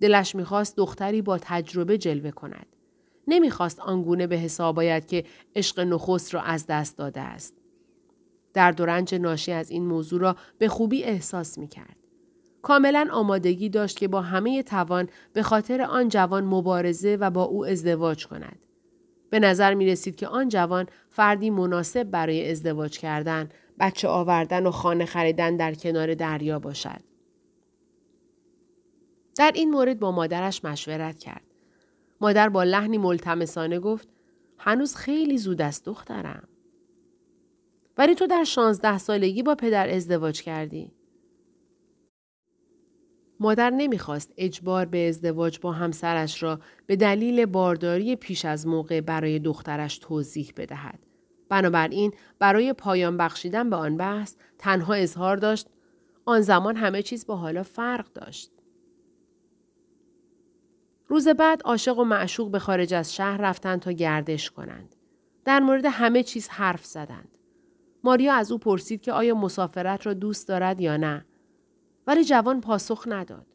دلش 0.00 0.34
می‌خواست 0.34 0.76
دختری 0.76 1.22
با 1.22 1.38
تجربه 1.38 1.98
جلوه 1.98 2.30
کند. 2.30 2.66
نمی‌خواست 3.28 3.80
آنگونه 3.80 4.26
به 4.26 4.36
حساب 4.36 4.78
آید 4.78 5.06
که 5.06 5.24
عشق 5.56 5.80
نخست 5.80 6.34
را 6.34 6.42
از 6.42 6.66
دست 6.66 6.98
داده 6.98 7.20
است. 7.20 7.54
درد 8.54 8.80
و 8.80 8.86
رنج 8.86 9.14
ناشی 9.14 9.52
از 9.52 9.70
این 9.70 9.86
موضوع 9.86 10.20
را 10.20 10.36
به 10.58 10.68
خوبی 10.68 11.04
احساس 11.04 11.58
می‌کرد. 11.58 11.96
کاملا 12.62 13.08
آمادگی 13.12 13.68
داشت 13.68 13.98
که 13.98 14.08
با 14.08 14.20
همه 14.20 14.62
توان 14.62 15.08
به 15.32 15.42
خاطر 15.42 15.82
آن 15.82 16.08
جوان 16.08 16.44
مبارزه 16.44 17.16
و 17.20 17.30
با 17.30 17.42
او 17.42 17.66
ازدواج 17.66 18.26
کند. 18.26 18.58
به 19.32 19.40
نظر 19.40 19.74
می 19.74 19.86
رسید 19.86 20.16
که 20.16 20.28
آن 20.28 20.48
جوان 20.48 20.86
فردی 21.10 21.50
مناسب 21.50 22.02
برای 22.02 22.50
ازدواج 22.50 22.98
کردن، 22.98 23.48
بچه 23.80 24.08
آوردن 24.08 24.66
و 24.66 24.70
خانه 24.70 25.04
خریدن 25.04 25.56
در 25.56 25.74
کنار 25.74 26.14
دریا 26.14 26.58
باشد. 26.58 27.00
در 29.36 29.52
این 29.54 29.70
مورد 29.70 29.98
با 29.98 30.12
مادرش 30.12 30.64
مشورت 30.64 31.18
کرد. 31.18 31.42
مادر 32.20 32.48
با 32.48 32.64
لحنی 32.64 32.98
ملتمسانه 32.98 33.80
گفت 33.80 34.08
هنوز 34.58 34.96
خیلی 34.96 35.38
زود 35.38 35.62
است 35.62 35.84
دخترم. 35.84 36.48
ولی 37.98 38.14
تو 38.14 38.26
در 38.26 38.44
شانزده 38.44 38.98
سالگی 38.98 39.42
با 39.42 39.54
پدر 39.54 39.88
ازدواج 39.88 40.42
کردی. 40.42 40.92
مادر 43.42 43.70
نمی‌خواست 43.70 44.32
اجبار 44.36 44.84
به 44.84 45.08
ازدواج 45.08 45.58
با 45.60 45.72
همسرش 45.72 46.42
را 46.42 46.60
به 46.86 46.96
دلیل 46.96 47.46
بارداری 47.46 48.16
پیش 48.16 48.44
از 48.44 48.66
موقع 48.66 49.00
برای 49.00 49.38
دخترش 49.38 49.98
توضیح 49.98 50.52
بدهد. 50.56 50.98
بنابراین 51.48 52.12
برای 52.38 52.72
پایان 52.72 53.16
بخشیدن 53.16 53.70
به 53.70 53.76
آن 53.76 53.96
بحث 53.96 54.34
تنها 54.58 54.94
اظهار 54.94 55.36
داشت 55.36 55.66
آن 56.24 56.40
زمان 56.40 56.76
همه 56.76 57.02
چیز 57.02 57.26
با 57.26 57.36
حالا 57.36 57.62
فرق 57.62 58.12
داشت. 58.12 58.50
روز 61.06 61.28
بعد 61.28 61.62
عاشق 61.62 61.98
و 61.98 62.04
معشوق 62.04 62.50
به 62.50 62.58
خارج 62.58 62.94
از 62.94 63.14
شهر 63.14 63.40
رفتند 63.40 63.80
تا 63.80 63.92
گردش 63.92 64.50
کنند. 64.50 64.94
در 65.44 65.60
مورد 65.60 65.84
همه 65.84 66.22
چیز 66.22 66.48
حرف 66.48 66.84
زدند. 66.84 67.38
ماریا 68.04 68.34
از 68.34 68.52
او 68.52 68.58
پرسید 68.58 69.00
که 69.00 69.12
آیا 69.12 69.34
مسافرت 69.34 70.06
را 70.06 70.14
دوست 70.14 70.48
دارد 70.48 70.80
یا 70.80 70.96
نه. 70.96 71.24
ولی 72.06 72.24
جوان 72.24 72.60
پاسخ 72.60 73.04
نداد. 73.06 73.46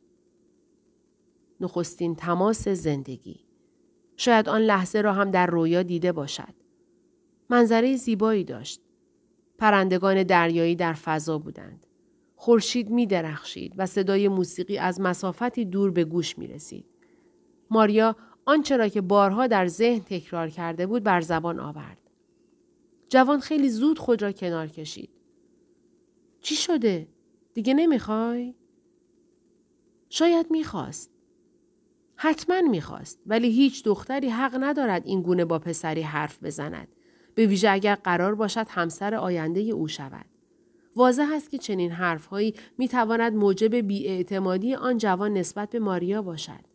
نخستین 1.61 2.15
تماس 2.15 2.67
زندگی. 2.67 3.39
شاید 4.17 4.49
آن 4.49 4.61
لحظه 4.61 5.01
را 5.01 5.13
هم 5.13 5.31
در 5.31 5.47
رویا 5.47 5.83
دیده 5.83 6.11
باشد. 6.11 6.53
منظره 7.49 7.95
زیبایی 7.95 8.43
داشت. 8.43 8.81
پرندگان 9.57 10.23
دریایی 10.23 10.75
در 10.75 10.93
فضا 10.93 11.37
بودند. 11.37 11.87
خورشید 12.35 12.89
می 12.89 13.05
درخشید 13.05 13.73
و 13.77 13.85
صدای 13.85 14.27
موسیقی 14.27 14.77
از 14.77 15.01
مسافتی 15.01 15.65
دور 15.65 15.91
به 15.91 16.03
گوش 16.03 16.37
می 16.37 16.47
رسید. 16.47 16.85
ماریا 17.69 18.15
آنچه 18.45 18.77
را 18.77 18.87
که 18.87 19.01
بارها 19.01 19.47
در 19.47 19.67
ذهن 19.67 19.99
تکرار 19.99 20.49
کرده 20.49 20.87
بود 20.87 21.03
بر 21.03 21.21
زبان 21.21 21.59
آورد. 21.59 21.97
جوان 23.09 23.39
خیلی 23.39 23.69
زود 23.69 23.99
خود 23.99 24.21
را 24.21 24.31
کنار 24.31 24.67
کشید. 24.67 25.09
چی 26.41 26.55
شده؟ 26.55 27.07
دیگه 27.57 27.73
نمی‌خوای؟ 27.73 28.55
شاید 30.09 30.51
می‌خواست. 30.51 31.11
حتما 32.15 32.61
می‌خواست 32.61 33.21
ولی 33.25 33.51
هیچ 33.51 33.83
دختری 33.83 34.29
حق 34.29 34.57
ندارد 34.59 35.05
این 35.05 35.21
گونه 35.21 35.45
با 35.45 35.59
پسری 35.59 36.01
حرف 36.01 36.43
بزند. 36.43 36.87
به 37.35 37.45
ویژه 37.45 37.69
اگر 37.69 37.95
قرار 37.95 38.35
باشد 38.35 38.65
همسر 38.69 39.15
آینده 39.15 39.59
او 39.59 39.87
شود. 39.87 40.25
واضح 40.95 41.29
است 41.33 41.49
که 41.49 41.57
چنین 41.57 41.91
حرفهایی 41.91 42.53
می‌تواند 42.77 43.33
موجب 43.33 43.75
بیاعتمادی 43.75 44.75
آن 44.75 44.97
جوان 44.97 45.33
نسبت 45.33 45.69
به 45.69 45.79
ماریا 45.79 46.21
باشد. 46.21 46.65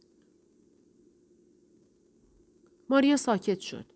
ماریا 2.91 3.17
ساکت 3.17 3.61
شد. 3.61 3.87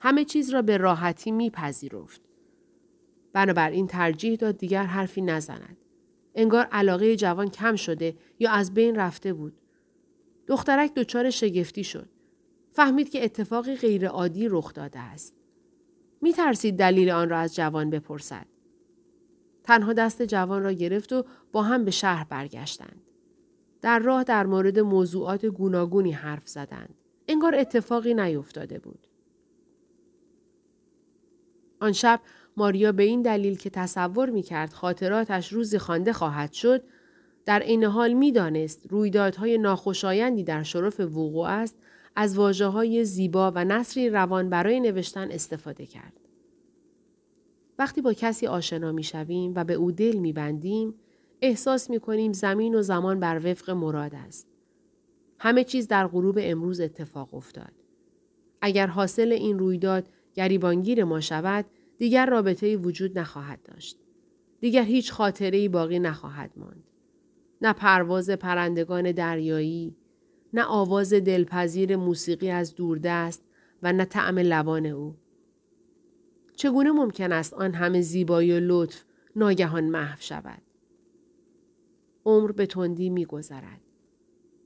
همه 0.00 0.24
چیز 0.24 0.50
را 0.50 0.62
به 0.62 0.76
راحتی 0.76 1.30
میپذیرفت. 1.30 2.20
بنابراین 3.32 3.86
ترجیح 3.86 4.36
داد 4.36 4.58
دیگر 4.58 4.84
حرفی 4.84 5.20
نزند. 5.20 5.76
انگار 6.36 6.64
علاقه 6.72 7.16
جوان 7.16 7.50
کم 7.50 7.76
شده 7.76 8.16
یا 8.38 8.50
از 8.50 8.74
بین 8.74 8.96
رفته 8.96 9.32
بود. 9.32 9.60
دخترک 10.46 10.94
دچار 10.94 11.30
شگفتی 11.30 11.84
شد. 11.84 12.08
فهمید 12.72 13.10
که 13.10 13.24
اتفاقی 13.24 13.76
غیرعادی 13.76 14.48
رخ 14.48 14.74
داده 14.74 14.98
است. 14.98 15.34
می 16.20 16.32
ترسید 16.32 16.76
دلیل 16.76 17.10
آن 17.10 17.28
را 17.28 17.38
از 17.38 17.54
جوان 17.54 17.90
بپرسد. 17.90 18.46
تنها 19.64 19.92
دست 19.92 20.22
جوان 20.22 20.62
را 20.62 20.72
گرفت 20.72 21.12
و 21.12 21.24
با 21.52 21.62
هم 21.62 21.84
به 21.84 21.90
شهر 21.90 22.24
برگشتند. 22.24 23.02
در 23.82 23.98
راه 23.98 24.24
در 24.24 24.46
مورد 24.46 24.78
موضوعات 24.78 25.46
گوناگونی 25.46 26.12
حرف 26.12 26.48
زدند. 26.48 26.94
انگار 27.28 27.54
اتفاقی 27.54 28.14
نیفتاده 28.14 28.78
بود. 28.78 29.06
آن 31.80 31.92
شب 31.92 32.20
ماریا 32.56 32.92
به 32.92 33.02
این 33.02 33.22
دلیل 33.22 33.56
که 33.56 33.70
تصور 33.70 34.30
می 34.30 34.42
کرد 34.42 34.72
خاطراتش 34.72 35.52
روزی 35.52 35.78
خوانده 35.78 36.12
خواهد 36.12 36.52
شد 36.52 36.82
در 37.44 37.60
این 37.60 37.84
حال 37.84 38.12
می 38.12 38.32
دانست 38.32 38.86
رویدادهای 38.90 39.58
ناخوشایندی 39.58 40.44
در 40.44 40.62
شرف 40.62 41.00
وقوع 41.00 41.48
است 41.48 41.76
از 42.16 42.38
واجه 42.38 42.66
های 42.66 43.04
زیبا 43.04 43.52
و 43.54 43.64
نصری 43.64 44.10
روان 44.10 44.50
برای 44.50 44.80
نوشتن 44.80 45.30
استفاده 45.30 45.86
کرد. 45.86 46.12
وقتی 47.78 48.00
با 48.00 48.12
کسی 48.12 48.46
آشنا 48.46 48.92
می 48.92 49.02
شویم 49.02 49.52
و 49.56 49.64
به 49.64 49.74
او 49.74 49.92
دل 49.92 50.16
می 50.16 50.32
بندیم، 50.32 50.94
احساس 51.42 51.90
می 51.90 52.00
کنیم 52.00 52.32
زمین 52.32 52.74
و 52.74 52.82
زمان 52.82 53.20
بر 53.20 53.40
وفق 53.44 53.70
مراد 53.70 54.14
است. 54.14 54.46
همه 55.38 55.64
چیز 55.64 55.88
در 55.88 56.06
غروب 56.06 56.38
امروز 56.40 56.80
اتفاق 56.80 57.34
افتاد. 57.34 57.72
اگر 58.60 58.86
حاصل 58.86 59.32
این 59.32 59.58
رویداد 59.58 60.08
گریبانگیر 60.34 61.04
ما 61.04 61.20
شود، 61.20 61.64
دیگر 61.98 62.26
رابطه 62.26 62.76
وجود 62.76 63.18
نخواهد 63.18 63.62
داشت. 63.62 63.98
دیگر 64.60 64.82
هیچ 64.82 65.12
خاطره 65.12 65.68
باقی 65.68 65.98
نخواهد 65.98 66.50
ماند. 66.56 66.84
نه 67.62 67.72
پرواز 67.72 68.30
پرندگان 68.30 69.12
دریایی، 69.12 69.96
نه 70.52 70.64
آواز 70.64 71.12
دلپذیر 71.12 71.96
موسیقی 71.96 72.50
از 72.50 72.74
دوردست 72.74 73.42
و 73.82 73.92
نه 73.92 74.04
طعم 74.04 74.38
لبان 74.38 74.86
او. 74.86 75.14
چگونه 76.56 76.90
ممکن 76.90 77.32
است 77.32 77.54
آن 77.54 77.74
همه 77.74 78.00
زیبایی 78.00 78.52
و 78.52 78.60
لطف 78.60 79.04
ناگهان 79.36 79.84
محو 79.84 80.16
شود؟ 80.20 80.62
عمر 82.24 82.52
به 82.52 82.66
تندی 82.66 83.10
می 83.10 83.24
گذرد. 83.24 83.80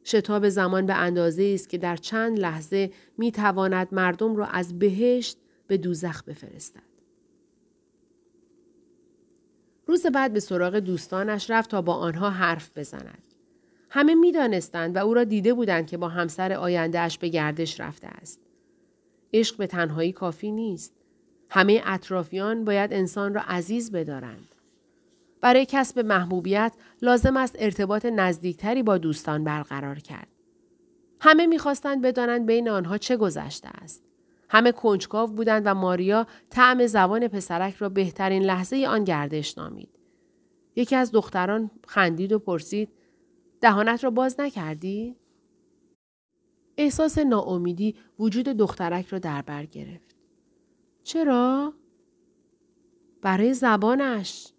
شتاب 0.05 0.49
زمان 0.49 0.87
به 0.87 0.95
اندازه 0.95 1.53
است 1.55 1.69
که 1.69 1.79
در 1.79 1.97
چند 1.97 2.39
لحظه 2.39 2.91
می 3.19 3.33
تواند 3.33 3.89
مردم 3.93 4.37
را 4.37 4.47
از 4.47 4.79
بهشت 4.79 5.39
به 5.67 5.77
دوزخ 5.77 6.23
بفرستد. 6.23 6.90
روز 9.91 10.07
بعد 10.07 10.33
به 10.33 10.41
سراغ 10.41 10.77
دوستانش 10.77 11.51
رفت 11.51 11.71
تا 11.71 11.83
با 11.83 11.95
آنها 11.95 12.31
حرف 12.31 12.79
بزند. 12.79 13.23
همه 13.91 14.15
می 14.15 14.33
دانستند 14.33 14.97
و 14.97 14.99
او 14.99 15.15
را 15.15 15.25
دیده 15.25 15.55
بودند 15.55 15.87
که 15.87 15.97
با 15.97 16.09
همسر 16.09 16.53
آیندهش 16.53 17.19
به 17.19 17.29
گردش 17.29 17.81
رفته 17.81 18.07
است. 18.07 18.41
عشق 19.33 19.57
به 19.57 19.67
تنهایی 19.67 20.13
کافی 20.13 20.51
نیست. 20.51 20.95
همه 21.51 21.83
اطرافیان 21.85 22.65
باید 22.65 22.93
انسان 22.93 23.35
را 23.35 23.41
عزیز 23.41 23.93
بدارند. 23.93 24.49
برای 25.41 25.67
کسب 25.67 25.99
محبوبیت 25.99 26.73
لازم 27.03 27.37
است 27.37 27.57
ارتباط 27.59 28.07
نزدیکتری 28.07 28.83
با 28.83 28.99
دوستان 28.99 29.45
برقرار 29.45 29.99
کرد. 29.99 30.29
همه 31.21 31.47
می‌خواستند 31.47 32.03
بدانند 32.03 32.47
بین 32.47 32.69
آنها 32.69 32.99
چه 32.99 33.17
گذشته 33.17 33.69
است. 33.69 34.03
همه 34.53 34.73
کنجکاو 34.73 35.31
بودند 35.31 35.63
و 35.67 35.75
ماریا 35.75 36.27
طعم 36.51 36.87
زبان 36.87 37.29
پسرک 37.29 37.75
را 37.75 37.89
بهترین 37.89 38.43
لحظه 38.43 38.87
آن 38.89 39.05
گردش 39.05 39.59
نامید. 39.59 39.99
یکی 40.77 40.97
از 40.97 41.13
دختران 41.13 41.71
خندید 41.87 42.33
و 42.33 42.39
پرسید 42.39 42.89
دهانت 43.61 44.05
را 44.05 44.11
باز 44.11 44.41
نکردی؟ 44.41 45.17
احساس 46.77 47.19
ناامیدی 47.19 47.97
وجود 48.19 48.45
دخترک 48.45 49.07
را 49.07 49.19
در 49.19 49.43
بر 49.43 49.65
گرفت. 49.65 50.17
چرا؟ 51.03 51.75
برای 53.23 53.55
زبانش. 53.55 54.53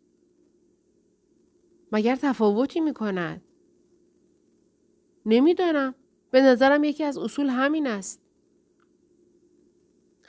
مگر 1.91 2.15
تفاوتی 2.15 2.79
می 2.79 2.93
کند؟ 2.93 3.41
نمی‌دانم. 5.25 5.95
به 6.31 6.41
نظرم 6.41 6.83
یکی 6.83 7.03
از 7.03 7.17
اصول 7.17 7.49
همین 7.49 7.87
است. 7.87 8.20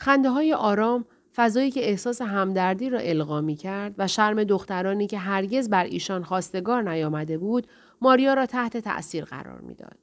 خنده 0.02 0.30
های 0.30 0.54
آرام 0.54 1.04
فضایی 1.34 1.70
که 1.70 1.88
احساس 1.88 2.22
همدردی 2.22 2.90
را 2.90 2.98
القا 2.98 3.40
می 3.40 3.56
کرد 3.56 3.94
و 3.98 4.08
شرم 4.08 4.44
دخترانی 4.44 5.06
که 5.06 5.18
هرگز 5.18 5.70
بر 5.70 5.84
ایشان 5.84 6.24
خواستگار 6.24 6.90
نیامده 6.90 7.38
بود 7.38 7.66
ماریا 8.00 8.34
را 8.34 8.46
تحت 8.46 8.76
تأثیر 8.76 9.24
قرار 9.24 9.60
می‌داد. 9.60 9.98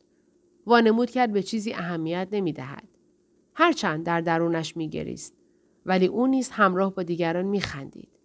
وانمود 0.66 1.10
کرد 1.10 1.34
به 1.34 1.44
چیزی 1.44 1.74
اهمیت 1.74 2.28
نمی 2.32 2.54
دهد. 2.54 2.88
هرچند 3.56 4.06
در 4.06 4.22
درونش 4.22 4.78
می 4.78 4.90
گریست. 4.90 5.34
ولی 5.86 6.06
او 6.06 6.28
نیز 6.28 6.50
همراه 6.50 6.96
با 6.96 7.04
دیگران 7.04 7.46
می 7.46 7.62
خندید. 7.62 8.20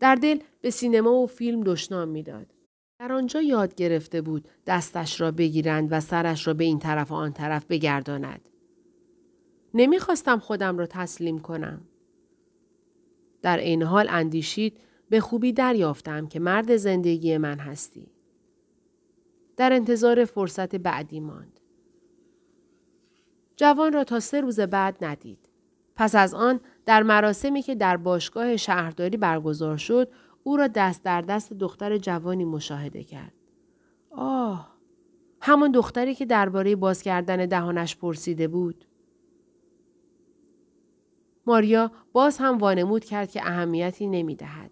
در 0.00 0.14
دل 0.14 0.38
به 0.60 0.70
سینما 0.70 1.12
و 1.12 1.26
فیلم 1.26 1.60
دشنام 1.60 2.08
می‌داد. 2.08 2.46
در 2.98 3.12
آنجا 3.12 3.42
یاد 3.42 3.74
گرفته 3.74 4.20
بود 4.20 4.48
دستش 4.66 5.20
را 5.20 5.30
بگیرند 5.30 5.88
و 5.90 6.00
سرش 6.00 6.46
را 6.46 6.54
به 6.54 6.64
این 6.64 6.78
طرف 6.78 7.10
و 7.10 7.14
آن 7.14 7.32
طرف 7.32 7.66
بگرداند. 7.66 8.48
نمی‌خواستم 9.74 10.38
خودم 10.38 10.78
را 10.78 10.86
تسلیم 10.86 11.38
کنم. 11.38 11.80
در 13.42 13.56
این 13.58 13.82
حال 13.82 14.06
اندیشید 14.10 14.78
به 15.08 15.20
خوبی 15.20 15.52
دریافتم 15.52 16.26
که 16.26 16.40
مرد 16.40 16.76
زندگی 16.76 17.38
من 17.38 17.58
هستی. 17.58 18.06
در 19.56 19.72
انتظار 19.72 20.24
فرصت 20.24 20.76
بعدی 20.76 21.20
ماند. 21.20 21.60
جوان 23.56 23.92
را 23.92 24.04
تا 24.04 24.20
سه 24.20 24.40
روز 24.40 24.60
بعد 24.60 25.04
ندید. 25.04 25.48
پس 25.96 26.14
از 26.14 26.34
آن 26.34 26.60
در 26.86 27.02
مراسمی 27.02 27.62
که 27.62 27.74
در 27.74 27.96
باشگاه 27.96 28.56
شهرداری 28.56 29.16
برگزار 29.16 29.76
شد 29.76 30.08
او 30.42 30.56
را 30.56 30.66
دست 30.66 31.02
در 31.02 31.20
دست 31.22 31.52
دختر 31.52 31.98
جوانی 31.98 32.44
مشاهده 32.44 33.04
کرد. 33.04 33.32
آه 34.10 34.72
همان 35.40 35.72
دختری 35.72 36.14
که 36.14 36.26
درباره 36.26 36.76
باز 36.76 37.02
کردن 37.02 37.46
دهانش 37.46 37.96
پرسیده 37.96 38.48
بود. 38.48 38.84
ماریا 41.46 41.90
باز 42.12 42.38
هم 42.38 42.58
وانمود 42.58 43.04
کرد 43.04 43.30
که 43.30 43.40
اهمیتی 43.46 44.06
نمی 44.06 44.34
دهد. 44.34 44.70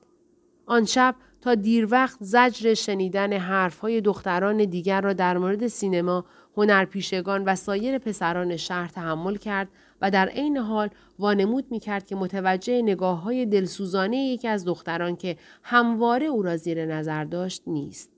آن 0.67 0.85
شب 0.85 1.15
تا 1.41 1.55
دیر 1.55 1.89
وقت 1.91 2.19
زجر 2.21 2.75
شنیدن 2.75 3.33
حرفهای 3.33 4.01
دختران 4.01 4.65
دیگر 4.65 5.01
را 5.01 5.13
در 5.13 5.39
مورد 5.39 5.67
سینما، 5.67 6.25
هنرپیشگان 6.57 7.45
و 7.45 7.57
سایر 7.57 7.99
پسران 7.99 8.57
شهر 8.57 8.89
تحمل 8.89 9.37
کرد 9.37 9.69
و 10.03 10.11
در 10.11 10.29
عین 10.29 10.57
حال 10.57 10.89
وانمود 11.19 11.67
می 11.71 11.81
کرد 11.81 12.07
که 12.07 12.17
متوجه 12.17 12.83
نگاه 12.83 13.23
های 13.23 13.47
دلسوزانه 13.47 14.17
یکی 14.17 14.49
از 14.49 14.65
دختران 14.65 15.17
که 15.17 15.37
همواره 15.63 16.27
او 16.27 16.43
را 16.43 16.57
زیر 16.57 16.87
نظر 16.87 17.25
داشت 17.25 17.63
نیست. 17.67 18.11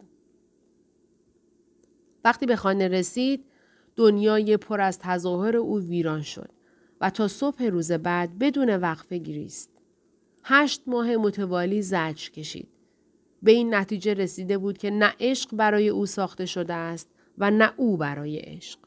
وقتی 2.25 2.47
به 2.47 2.57
خانه 2.57 2.89
رسید 2.89 3.45
دنیای 3.97 4.57
پر 4.57 4.81
از 4.81 4.99
تظاهر 4.99 5.57
او 5.57 5.79
ویران 5.79 6.23
شد 6.23 6.51
و 7.03 7.11
تا 7.11 7.29
صبح 7.29 7.65
روز 7.65 7.93
بعد 7.93 8.39
بدون 8.39 8.77
وقفه 8.77 9.19
گریست. 9.19 9.71
هشت 10.45 10.83
ماه 10.87 11.17
متوالی 11.17 11.83
زجر 11.83 12.31
کشید. 12.31 12.69
به 13.43 13.53
این 13.53 13.75
نتیجه 13.75 14.15
رسیده 14.15 14.59
بود 14.59 14.79
که 14.79 14.91
نه 14.91 15.15
عشق 15.21 15.57
برای 15.57 15.89
او 15.89 16.07
ساخته 16.07 16.47
شده 16.47 16.75
است 16.75 17.09
و 17.39 17.51
نه 17.51 17.73
او 17.77 17.97
برای 17.97 18.37
عشق. 18.37 18.79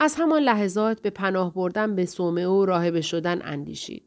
از 0.00 0.14
همان 0.14 0.42
لحظات 0.42 1.02
به 1.02 1.10
پناه 1.10 1.54
بردن 1.54 1.96
به 1.96 2.06
صومعه 2.06 2.46
و 2.46 2.64
راهبه 2.64 3.00
شدن 3.00 3.42
اندیشید. 3.42 4.02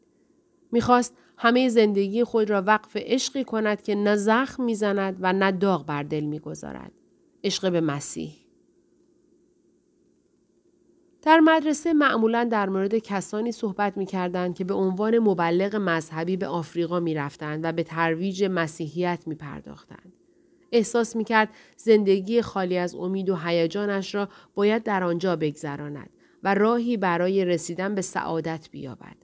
می‌خواست 0.71 1.17
همه 1.37 1.69
زندگی 1.69 2.23
خود 2.23 2.49
را 2.49 2.61
وقف 2.61 2.91
عشقی 2.95 3.43
کند 3.43 3.81
که 3.81 3.95
نه 3.95 4.15
زخم 4.15 4.63
می‌زند 4.63 5.17
و 5.21 5.33
نه 5.33 5.51
داغ 5.51 5.85
بر 5.85 6.03
دل 6.03 6.23
می‌گذارد. 6.23 6.91
عشق 7.43 7.71
به 7.71 7.81
مسیح. 7.81 8.44
در 11.25 11.39
مدرسه 11.39 11.93
معمولا 11.93 12.43
در 12.43 12.69
مورد 12.69 12.97
کسانی 12.97 13.51
صحبت 13.51 13.97
می 13.97 14.05
کردند 14.05 14.55
که 14.55 14.63
به 14.63 14.73
عنوان 14.73 15.19
مبلغ 15.19 15.75
مذهبی 15.75 16.37
به 16.37 16.47
آفریقا 16.47 16.99
می 16.99 17.13
رفتند 17.13 17.65
و 17.65 17.71
به 17.71 17.83
ترویج 17.83 18.43
مسیحیت 18.43 19.23
می 19.25 19.35
پرداختند. 19.35 20.13
احساس 20.71 21.15
می 21.15 21.23
کرد 21.23 21.49
زندگی 21.77 22.41
خالی 22.41 22.77
از 22.77 22.95
امید 22.95 23.29
و 23.29 23.35
هیجانش 23.35 24.15
را 24.15 24.29
باید 24.55 24.83
در 24.83 25.03
آنجا 25.03 25.35
بگذراند 25.35 26.09
و 26.43 26.53
راهی 26.53 26.97
برای 26.97 27.45
رسیدن 27.45 27.95
به 27.95 28.01
سعادت 28.01 28.69
بیابد. 28.71 29.15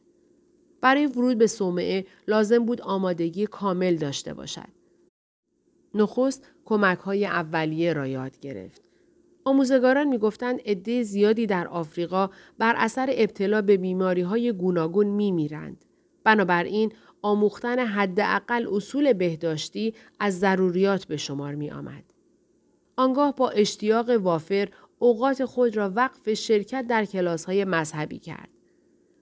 برای 0.81 1.05
ورود 1.05 1.37
به 1.37 1.47
صومعه 1.47 2.05
لازم 2.27 2.65
بود 2.65 2.81
آمادگی 2.81 3.45
کامل 3.45 3.95
داشته 3.95 4.33
باشد. 4.33 4.69
نخست 5.95 6.47
کمک 6.65 6.97
های 6.97 7.25
اولیه 7.25 7.93
را 7.93 8.07
یاد 8.07 8.39
گرفت. 8.39 8.90
آموزگاران 9.45 10.07
می‌گفتند 10.07 10.61
عده 10.65 11.03
زیادی 11.03 11.45
در 11.45 11.67
آفریقا 11.67 12.29
بر 12.57 12.75
اثر 12.77 13.09
ابتلا 13.11 13.61
به 13.61 13.77
بیماری 13.77 14.21
های 14.21 14.51
گوناگون 14.51 15.07
می 15.07 15.31
میرند. 15.31 15.85
بنابراین 16.23 16.93
آموختن 17.21 17.79
حداقل 17.79 18.67
اصول 18.71 19.13
بهداشتی 19.13 19.93
از 20.19 20.39
ضروریات 20.39 21.05
به 21.05 21.17
شمار 21.17 21.55
می 21.55 21.71
آمد. 21.71 22.03
آنگاه 22.95 23.35
با 23.35 23.49
اشتیاق 23.49 24.09
وافر 24.09 24.69
اوقات 24.99 25.45
خود 25.45 25.77
را 25.77 25.91
وقف 25.95 26.33
شرکت 26.33 26.87
در 26.87 27.05
کلاس 27.05 27.45
های 27.45 27.65
مذهبی 27.65 28.19
کرد. 28.19 28.49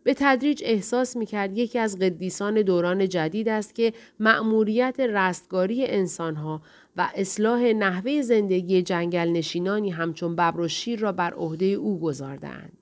به 0.03 0.13
تدریج 0.13 0.61
احساس 0.65 1.17
می 1.17 1.25
کرد 1.25 1.57
یکی 1.57 1.79
از 1.79 1.99
قدیسان 1.99 2.61
دوران 2.61 3.09
جدید 3.09 3.49
است 3.49 3.75
که 3.75 3.93
مأموریت 4.19 4.99
رستگاری 4.99 5.85
انسانها 5.85 6.61
و 6.99 7.09
اصلاح 7.15 7.61
نحوه 7.61 8.21
زندگی 8.21 8.81
جنگل 8.81 9.29
نشینانی 9.29 9.89
همچون 9.89 10.33
ببر 10.33 10.59
و 10.59 10.67
شیر 10.67 10.99
را 10.99 11.11
بر 11.11 11.33
عهده 11.33 11.65
او 11.65 11.99
گذاردند. 11.99 12.77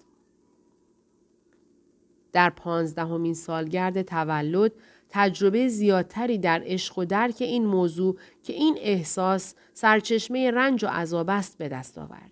در 2.34 2.50
پانزدهمین 2.50 3.34
سالگرد 3.34 4.02
تولد 4.02 4.72
تجربه 5.10 5.68
زیادتری 5.68 6.38
در 6.38 6.62
عشق 6.66 7.00
و 7.00 7.06
درک 7.06 7.36
این 7.40 7.66
موضوع 7.66 8.18
که 8.44 8.54
این 8.54 8.78
احساس 8.82 9.56
سرچشمه 9.74 10.52
رنج 10.52 10.84
و 10.84 10.88
عذاب 10.88 11.30
است 11.30 11.58
به 11.58 11.70
دست 11.70 11.98
آورد. 11.98 12.32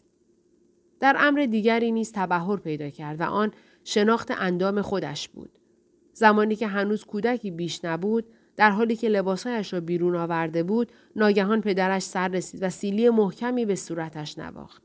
در 0.99 1.15
امر 1.19 1.45
دیگری 1.45 1.91
نیز 1.91 2.11
تبهر 2.15 2.57
پیدا 2.57 2.89
کرد 2.89 3.21
و 3.21 3.23
آن 3.23 3.51
شناخت 3.83 4.31
اندام 4.31 4.81
خودش 4.81 5.29
بود. 5.29 5.51
زمانی 6.13 6.55
که 6.55 6.67
هنوز 6.67 7.05
کودکی 7.05 7.51
بیش 7.51 7.85
نبود، 7.85 8.25
در 8.57 8.71
حالی 8.71 8.95
که 8.95 9.09
لباسهایش 9.09 9.73
را 9.73 9.79
بیرون 9.79 10.15
آورده 10.15 10.63
بود، 10.63 10.91
ناگهان 11.15 11.61
پدرش 11.61 12.03
سر 12.03 12.27
رسید 12.27 12.63
و 12.63 12.69
سیلی 12.69 13.09
محکمی 13.09 13.65
به 13.65 13.75
صورتش 13.75 14.37
نواخت. 14.37 14.83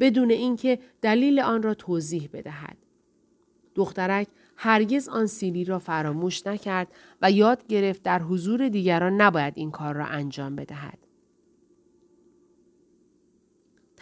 بدون 0.00 0.30
اینکه 0.30 0.78
دلیل 1.02 1.40
آن 1.40 1.62
را 1.62 1.74
توضیح 1.74 2.28
بدهد. 2.32 2.76
دخترک 3.74 4.28
هرگز 4.56 5.08
آن 5.08 5.26
سیلی 5.26 5.64
را 5.64 5.78
فراموش 5.78 6.46
نکرد 6.46 6.88
و 7.22 7.30
یاد 7.30 7.66
گرفت 7.66 8.02
در 8.02 8.22
حضور 8.22 8.68
دیگران 8.68 9.20
نباید 9.20 9.54
این 9.56 9.70
کار 9.70 9.94
را 9.94 10.06
انجام 10.06 10.56
بدهد. 10.56 10.98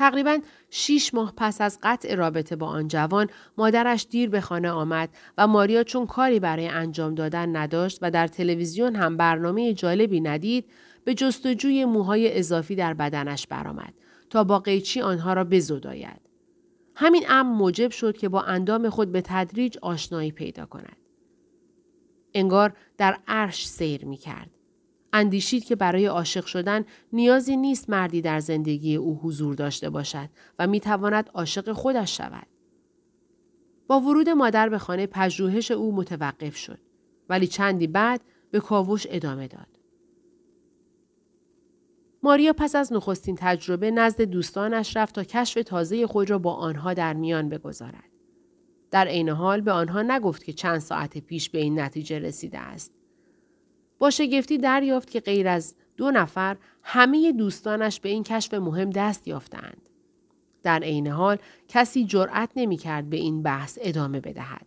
تقریبا 0.01 0.39
شیش 0.71 1.15
ماه 1.15 1.33
پس 1.37 1.61
از 1.61 1.79
قطع 1.83 2.15
رابطه 2.15 2.57
با 2.57 2.67
آن 2.67 2.89
جوان 2.89 3.27
مادرش 3.59 4.07
دیر 4.11 4.31
به 4.31 4.41
خانه 4.41 4.71
آمد 4.71 5.09
و 5.39 5.47
ماریا 5.47 5.83
چون 5.83 6.07
کاری 6.07 6.41
برای 6.41 6.69
انجام 6.69 7.15
دادن 7.15 7.57
نداشت 7.57 7.99
و 8.03 8.11
در 8.11 8.27
تلویزیون 8.27 8.97
هم 8.97 9.17
برنامه 9.17 9.75
جالبی 9.75 10.21
ندید 10.21 10.65
به 11.05 11.15
جستجوی 11.15 11.85
موهای 11.85 12.39
اضافی 12.39 12.75
در 12.75 12.95
بدنش 12.95 13.47
برآمد 13.47 13.95
تا 14.31 14.45
با 14.45 14.59
قیچی 14.59 15.01
آنها 15.01 15.33
را 15.33 15.45
بزداید. 15.45 16.21
همین 16.95 17.25
امر 17.29 17.57
موجب 17.57 17.91
شد 17.91 18.17
که 18.17 18.29
با 18.29 18.43
اندام 18.43 18.89
خود 18.91 19.13
به 19.13 19.23
تدریج 19.25 19.79
آشنایی 19.83 20.33
پیدا 20.33 20.67
کند. 20.67 20.97
انگار 22.35 22.73
در 22.99 23.19
عرش 23.29 23.69
سیر 23.69 24.05
می 24.05 24.17
کرد. 24.17 24.51
اندیشید 25.13 25.65
که 25.65 25.77
برای 25.77 26.07
عاشق 26.07 26.45
شدن 26.45 26.85
نیازی 27.13 27.57
نیست 27.57 27.91
مردی 27.91 28.23
در 28.23 28.41
زندگی 28.41 28.97
او 28.97 29.21
حضور 29.23 29.55
داشته 29.55 29.91
باشد 29.91 30.29
و 30.59 30.67
می 30.67 30.81
تواند 30.81 31.31
عاشق 31.35 31.73
خودش 31.73 32.17
شود. 32.17 32.47
با 33.87 34.01
ورود 34.01 34.29
مادر 34.29 34.69
به 34.69 34.79
خانه 34.79 35.07
پژوهش 35.07 35.71
او 35.71 35.93
متوقف 35.97 36.57
شد 36.57 36.79
ولی 37.29 37.47
چندی 37.47 37.87
بعد 37.87 38.21
به 38.51 38.61
کاوش 38.61 39.07
ادامه 39.11 39.49
داد. 39.49 39.67
ماریا 42.23 42.53
پس 42.53 42.75
از 42.75 42.93
نخستین 42.93 43.37
تجربه 43.39 43.91
نزد 43.91 44.23
دوستانش 44.23 44.97
رفت 44.97 45.15
تا 45.15 45.25
کشف 45.25 45.63
تازه 45.63 46.07
خود 46.07 46.31
را 46.31 46.39
با 46.39 46.55
آنها 46.55 46.95
در 46.95 47.15
میان 47.15 47.49
بگذارد. 47.49 48.11
در 48.91 49.07
عین 49.07 49.29
حال 49.29 49.61
به 49.61 49.73
آنها 49.73 50.03
نگفت 50.03 50.45
که 50.45 50.53
چند 50.53 50.79
ساعت 50.79 51.19
پیش 51.19 51.51
به 51.51 51.59
این 51.59 51.81
نتیجه 51.81 52.19
رسیده 52.19 52.59
است. 52.59 53.00
با 54.01 54.11
شگفتی 54.11 54.59
دریافت 54.59 55.11
که 55.11 55.21
غیر 55.21 55.49
از 55.49 55.75
دو 55.97 56.11
نفر 56.11 56.57
همه 56.83 57.33
دوستانش 57.33 58.01
به 58.01 58.09
این 58.09 58.23
کشف 58.23 58.55
مهم 58.55 58.91
دست 58.91 59.29
یافتند. 59.29 59.89
در 60.63 60.81
عین 60.83 61.07
حال 61.07 61.39
کسی 61.69 62.05
جرأت 62.05 62.51
نمی‌کرد 62.57 63.11
به 63.11 63.17
این 63.17 63.43
بحث 63.43 63.79
ادامه 63.83 64.21
بدهد. 64.21 64.67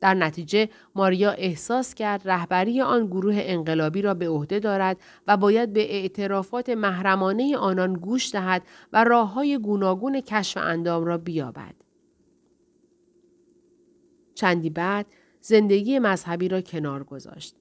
در 0.00 0.14
نتیجه 0.14 0.68
ماریا 0.94 1.30
احساس 1.30 1.94
کرد 1.94 2.28
رهبری 2.28 2.80
آن 2.80 3.06
گروه 3.06 3.34
انقلابی 3.38 4.02
را 4.02 4.14
به 4.14 4.28
عهده 4.28 4.58
دارد 4.58 4.96
و 5.26 5.36
باید 5.36 5.72
به 5.72 5.94
اعترافات 5.94 6.68
محرمانه 6.68 7.56
آنان 7.56 7.92
گوش 7.92 8.32
دهد 8.32 8.62
و 8.92 9.04
راه 9.04 9.32
های 9.32 9.58
گوناگون 9.58 10.20
کشف 10.20 10.56
اندام 10.56 11.04
را 11.04 11.18
بیابد. 11.18 11.74
چندی 14.34 14.70
بعد 14.70 15.06
زندگی 15.40 15.98
مذهبی 15.98 16.48
را 16.48 16.60
کنار 16.60 17.04
گذاشت. 17.04 17.56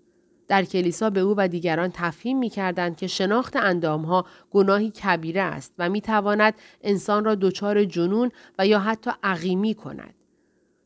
در 0.52 0.66
کلیسا 0.66 1.10
به 1.10 1.20
او 1.20 1.34
و 1.38 1.48
دیگران 1.48 1.92
تفهیم 1.94 2.40
می 2.40 2.50
کردند 2.50 2.98
که 2.98 3.08
شناخت 3.08 3.56
اندامها 3.56 4.26
گناهی 4.50 4.90
کبیره 4.90 5.42
است 5.42 5.74
و 5.78 5.90
می 5.90 6.02
تواند 6.02 6.54
انسان 6.82 7.26
را 7.26 7.36
دچار 7.36 7.84
جنون 7.84 8.32
و 8.60 8.68
یا 8.68 8.80
حتی 8.80 9.12
عقیمی 9.24 9.74
کند. 9.74 10.14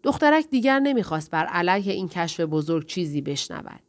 دخترک 0.03 0.49
دیگر 0.49 0.79
نمی‌خواست 0.79 1.31
بر 1.31 1.45
علیه 1.45 1.93
این 1.93 2.07
کشف 2.09 2.39
بزرگ 2.39 2.87
چیزی 2.87 3.21
بشنود. 3.21 3.79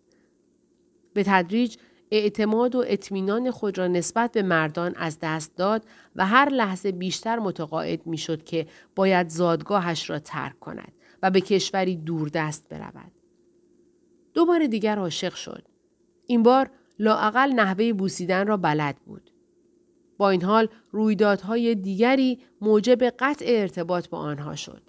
به 1.14 1.24
تدریج 1.24 1.76
اعتماد 2.10 2.74
و 2.74 2.84
اطمینان 2.86 3.50
خود 3.50 3.78
را 3.78 3.86
نسبت 3.86 4.32
به 4.32 4.42
مردان 4.42 4.94
از 4.96 5.18
دست 5.22 5.56
داد 5.56 5.84
و 6.16 6.26
هر 6.26 6.48
لحظه 6.48 6.92
بیشتر 6.92 7.38
متقاعد 7.38 8.06
می‌شد 8.06 8.44
که 8.44 8.66
باید 8.94 9.28
زادگاهش 9.28 10.10
را 10.10 10.18
ترک 10.18 10.60
کند 10.60 10.92
و 11.22 11.30
به 11.30 11.40
کشوری 11.40 11.96
دوردست 11.96 12.68
برود. 12.68 13.15
دوباره 14.36 14.68
دیگر 14.68 14.98
عاشق 14.98 15.34
شد. 15.34 15.62
این 16.26 16.42
بار 16.42 16.70
لاعقل 16.98 17.52
نحوه 17.52 17.92
بوسیدن 17.92 18.46
را 18.46 18.56
بلد 18.56 18.96
بود. 19.06 19.30
با 20.18 20.30
این 20.30 20.42
حال 20.42 20.68
رویدادهای 20.90 21.74
دیگری 21.74 22.38
موجب 22.60 23.04
قطع 23.04 23.44
ارتباط 23.48 24.08
با 24.08 24.18
آنها 24.18 24.56
شد. 24.56 24.82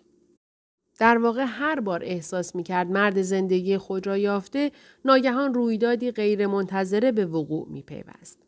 در 0.99 1.17
واقع 1.17 1.45
هر 1.47 1.79
بار 1.79 2.03
احساس 2.03 2.55
می 2.55 2.63
کرد 2.63 2.91
مرد 2.91 3.21
زندگی 3.21 3.77
خود 3.77 4.07
را 4.07 4.17
یافته 4.17 4.71
ناگهان 5.05 5.53
رویدادی 5.53 6.11
غیر 6.11 6.47
منتظره 6.47 7.11
به 7.11 7.25
وقوع 7.25 7.67
می 7.69 7.81
پیوست. 7.81 8.39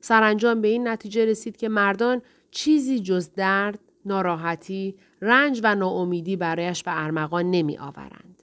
سرانجام 0.00 0.60
به 0.60 0.68
این 0.68 0.88
نتیجه 0.88 1.24
رسید 1.24 1.56
که 1.56 1.68
مردان 1.68 2.22
چیزی 2.50 3.00
جز 3.00 3.32
درد، 3.32 3.78
ناراحتی، 4.04 4.96
رنج 5.20 5.60
و 5.64 5.74
ناامیدی 5.74 6.36
برایش 6.36 6.82
به 6.82 7.04
ارمغان 7.04 7.50
نمی 7.50 7.78
آورند. 7.78 8.35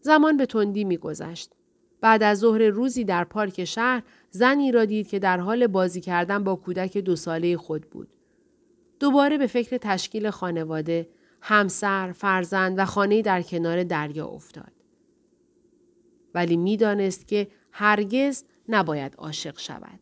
زمان 0.00 0.36
به 0.36 0.46
تندی 0.46 0.84
می 0.84 0.96
گذشت. 0.96 1.52
بعد 2.00 2.22
از 2.22 2.38
ظهر 2.38 2.62
روزی 2.62 3.04
در 3.04 3.24
پارک 3.24 3.64
شهر 3.64 4.02
زنی 4.30 4.72
را 4.72 4.84
دید 4.84 5.08
که 5.08 5.18
در 5.18 5.40
حال 5.40 5.66
بازی 5.66 6.00
کردن 6.00 6.44
با 6.44 6.56
کودک 6.56 6.98
دو 6.98 7.16
ساله 7.16 7.56
خود 7.56 7.90
بود. 7.90 8.08
دوباره 9.00 9.38
به 9.38 9.46
فکر 9.46 9.76
تشکیل 9.76 10.30
خانواده، 10.30 11.08
همسر، 11.40 12.12
فرزند 12.12 12.78
و 12.78 12.84
خانه 12.84 13.22
در 13.22 13.42
کنار 13.42 13.84
دریا 13.84 14.26
افتاد. 14.26 14.72
ولی 16.34 16.56
می‌دانست 16.56 17.28
که 17.28 17.48
هرگز 17.72 18.44
نباید 18.68 19.14
عاشق 19.18 19.58
شود. 19.58 20.00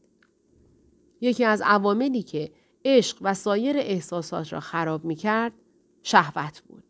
یکی 1.20 1.44
از 1.44 1.62
عواملی 1.64 2.22
که 2.22 2.52
عشق 2.84 3.18
و 3.20 3.34
سایر 3.34 3.76
احساسات 3.76 4.52
را 4.52 4.60
خراب 4.60 5.04
می 5.04 5.14
کرد، 5.14 5.52
شهوت 6.02 6.62
بود. 6.68 6.85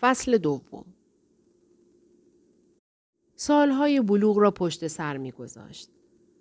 فصل 0.00 0.38
دوم 0.38 0.84
سالهای 3.36 4.00
بلوغ 4.00 4.38
را 4.38 4.50
پشت 4.50 4.86
سر 4.86 5.16
می 5.16 5.32
گذاشت. 5.32 5.90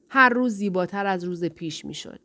هر 0.09 0.29
روز 0.29 0.53
زیباتر 0.53 1.05
از 1.05 1.23
روز 1.23 1.43
پیش 1.43 1.85
می 1.85 1.93
شد. 1.93 2.19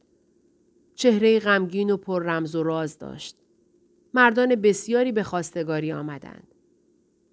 چهره 0.95 1.39
غمگین 1.39 1.91
و 1.91 1.97
پر 1.97 2.23
رمز 2.23 2.55
و 2.55 2.63
راز 2.63 2.99
داشت. 2.99 3.37
مردان 4.15 4.55
بسیاری 4.55 5.13
به 5.13 5.23
خواستگاری 5.23 5.93
آمدند. 5.93 6.55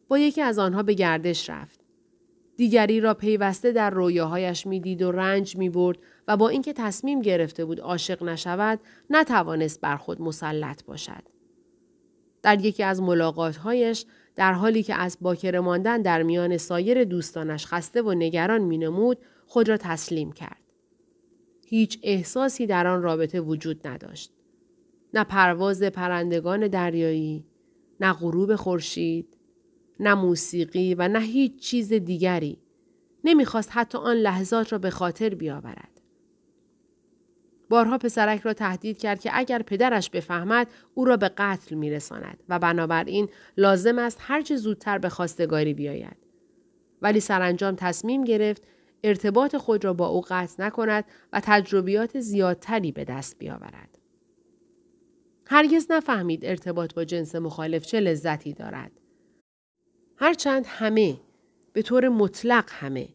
با 0.08 0.20
یکی 0.20 0.42
از 0.42 0.60
آنها 0.60 0.84
به 0.84 0.94
گردش 0.94 1.50
رفت. 1.50 1.80
دیگری 2.56 3.00
را 3.00 3.14
پیوسته 3.14 3.72
در 3.72 3.90
رویاهایش 3.90 4.68
می‌دید 4.68 5.02
و 5.02 5.12
رنج 5.12 5.58
می 5.58 5.70
برد 5.70 5.98
و 6.28 6.38
با 6.38 6.50
اینکه 6.50 6.74
تصمیم 6.74 7.22
گرفته 7.22 7.66
بود 7.66 7.80
عاشق 7.80 8.24
نشود 8.24 8.80
نتوانست 9.10 9.82
بر 9.82 9.98
خود 9.98 10.22
مسلط 10.22 10.84
باشد. 10.84 11.39
در 12.42 12.66
یکی 12.66 12.84
از 12.84 13.02
ملاقاتهایش 13.02 14.06
در 14.36 14.54
حالی 14.54 14.84
که 14.84 14.96
از 14.96 15.18
باکر 15.22 15.60
ماندن 15.60 16.02
در 16.02 16.24
میان 16.24 16.58
سایر 16.58 17.04
دوستانش 17.04 17.66
خسته 17.66 18.02
و 18.02 18.12
نگران 18.12 18.62
مینمود 18.62 19.18
خود 19.46 19.70
را 19.70 19.78
تسلیم 19.78 20.32
کرد. 20.32 20.62
هیچ 21.66 22.00
احساسی 22.04 22.68
در 22.68 22.88
آن 22.88 23.02
رابطه 23.02 23.42
وجود 23.42 23.88
نداشت. 23.88 24.34
نه 25.14 25.24
پرواز 25.24 25.84
پرندگان 25.84 26.68
دریایی، 26.68 27.46
نه 28.00 28.14
غروب 28.14 28.56
خورشید، 28.56 29.38
نه 30.00 30.14
موسیقی 30.14 30.96
و 30.96 31.08
نه 31.08 31.20
هیچ 31.20 31.60
چیز 31.60 31.94
دیگری. 31.94 32.58
نمی‌خواست 33.24 33.70
حتی 33.74 33.98
آن 33.98 34.16
لحظات 34.16 34.72
را 34.72 34.78
به 34.78 34.90
خاطر 34.90 35.30
بیاورد. 35.30 35.99
بارها 37.70 37.98
پسرک 37.98 38.42
را 38.42 38.54
تهدید 38.54 38.98
کرد 38.98 39.20
که 39.20 39.30
اگر 39.34 39.62
پدرش 39.62 40.10
بفهمد 40.10 40.68
او 40.94 41.06
را 41.06 41.18
به 41.18 41.32
قتل 41.38 41.76
میرساند 41.76 42.44
و 42.50 42.60
بنابراین 42.60 43.30
لازم 43.58 44.00
است 44.00 44.18
هرچه 44.22 44.56
زودتر 44.56 44.98
به 44.98 45.10
خواستگاری 45.10 45.74
بیاید. 45.74 46.18
ولی 47.02 47.20
سرانجام 47.20 47.76
تصمیم 47.76 48.24
گرفت 48.24 48.64
ارتباط 49.04 49.56
خود 49.56 49.86
را 49.86 49.94
با 49.94 50.08
او 50.08 50.22
قطع 50.22 50.64
نکند 50.64 51.06
و 51.34 51.42
تجربیات 51.44 52.20
زیادتری 52.20 52.92
به 52.92 53.04
دست 53.04 53.40
بیاورد. 53.40 53.98
هرگز 55.48 55.88
نفهمید 55.90 56.46
ارتباط 56.46 56.94
با 56.94 57.04
جنس 57.04 57.36
مخالف 57.36 57.86
چه 57.86 58.00
لذتی 58.00 58.54
دارد. 58.54 58.92
هرچند 60.16 60.66
همه 60.68 61.20
به 61.74 61.82
طور 61.82 62.10
مطلق 62.10 62.66
همه 62.70 63.10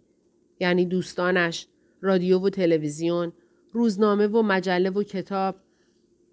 یعنی 0.60 0.86
دوستانش 0.86 1.66
رادیو 2.00 2.38
و 2.38 2.50
تلویزیون 2.50 3.32
روزنامه 3.74 4.26
و 4.26 4.42
مجله 4.42 4.90
و 4.90 5.02
کتاب 5.02 5.56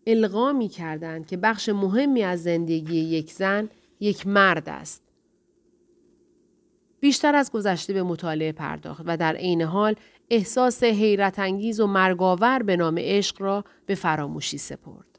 القا 0.08 0.54
می 0.54 0.70
کردند 0.70 1.28
که 1.28 1.38
بخش 1.38 1.70
مهمی 1.70 2.24
از 2.24 2.44
زندگی 2.44 3.00
یک 3.00 3.32
زن 3.32 3.70
یک 4.00 4.28
مرد 4.28 4.70
است. 4.70 5.04
بیشتر 7.00 7.36
از 7.36 7.52
گذشته 7.52 7.94
به 7.94 8.04
مطالعه 8.04 8.52
پرداخت 8.52 9.04
و 9.06 9.18
در 9.18 9.36
عین 9.36 9.62
حال 9.62 9.96
احساس 10.30 10.84
حیرت 10.84 11.40
انگیز 11.40 11.80
و 11.80 11.88
مرگاور 11.88 12.64
به 12.64 12.76
نام 12.76 12.98
عشق 12.98 13.42
را 13.42 13.64
به 13.86 13.96
فراموشی 13.96 14.58
سپرد. 14.58 15.11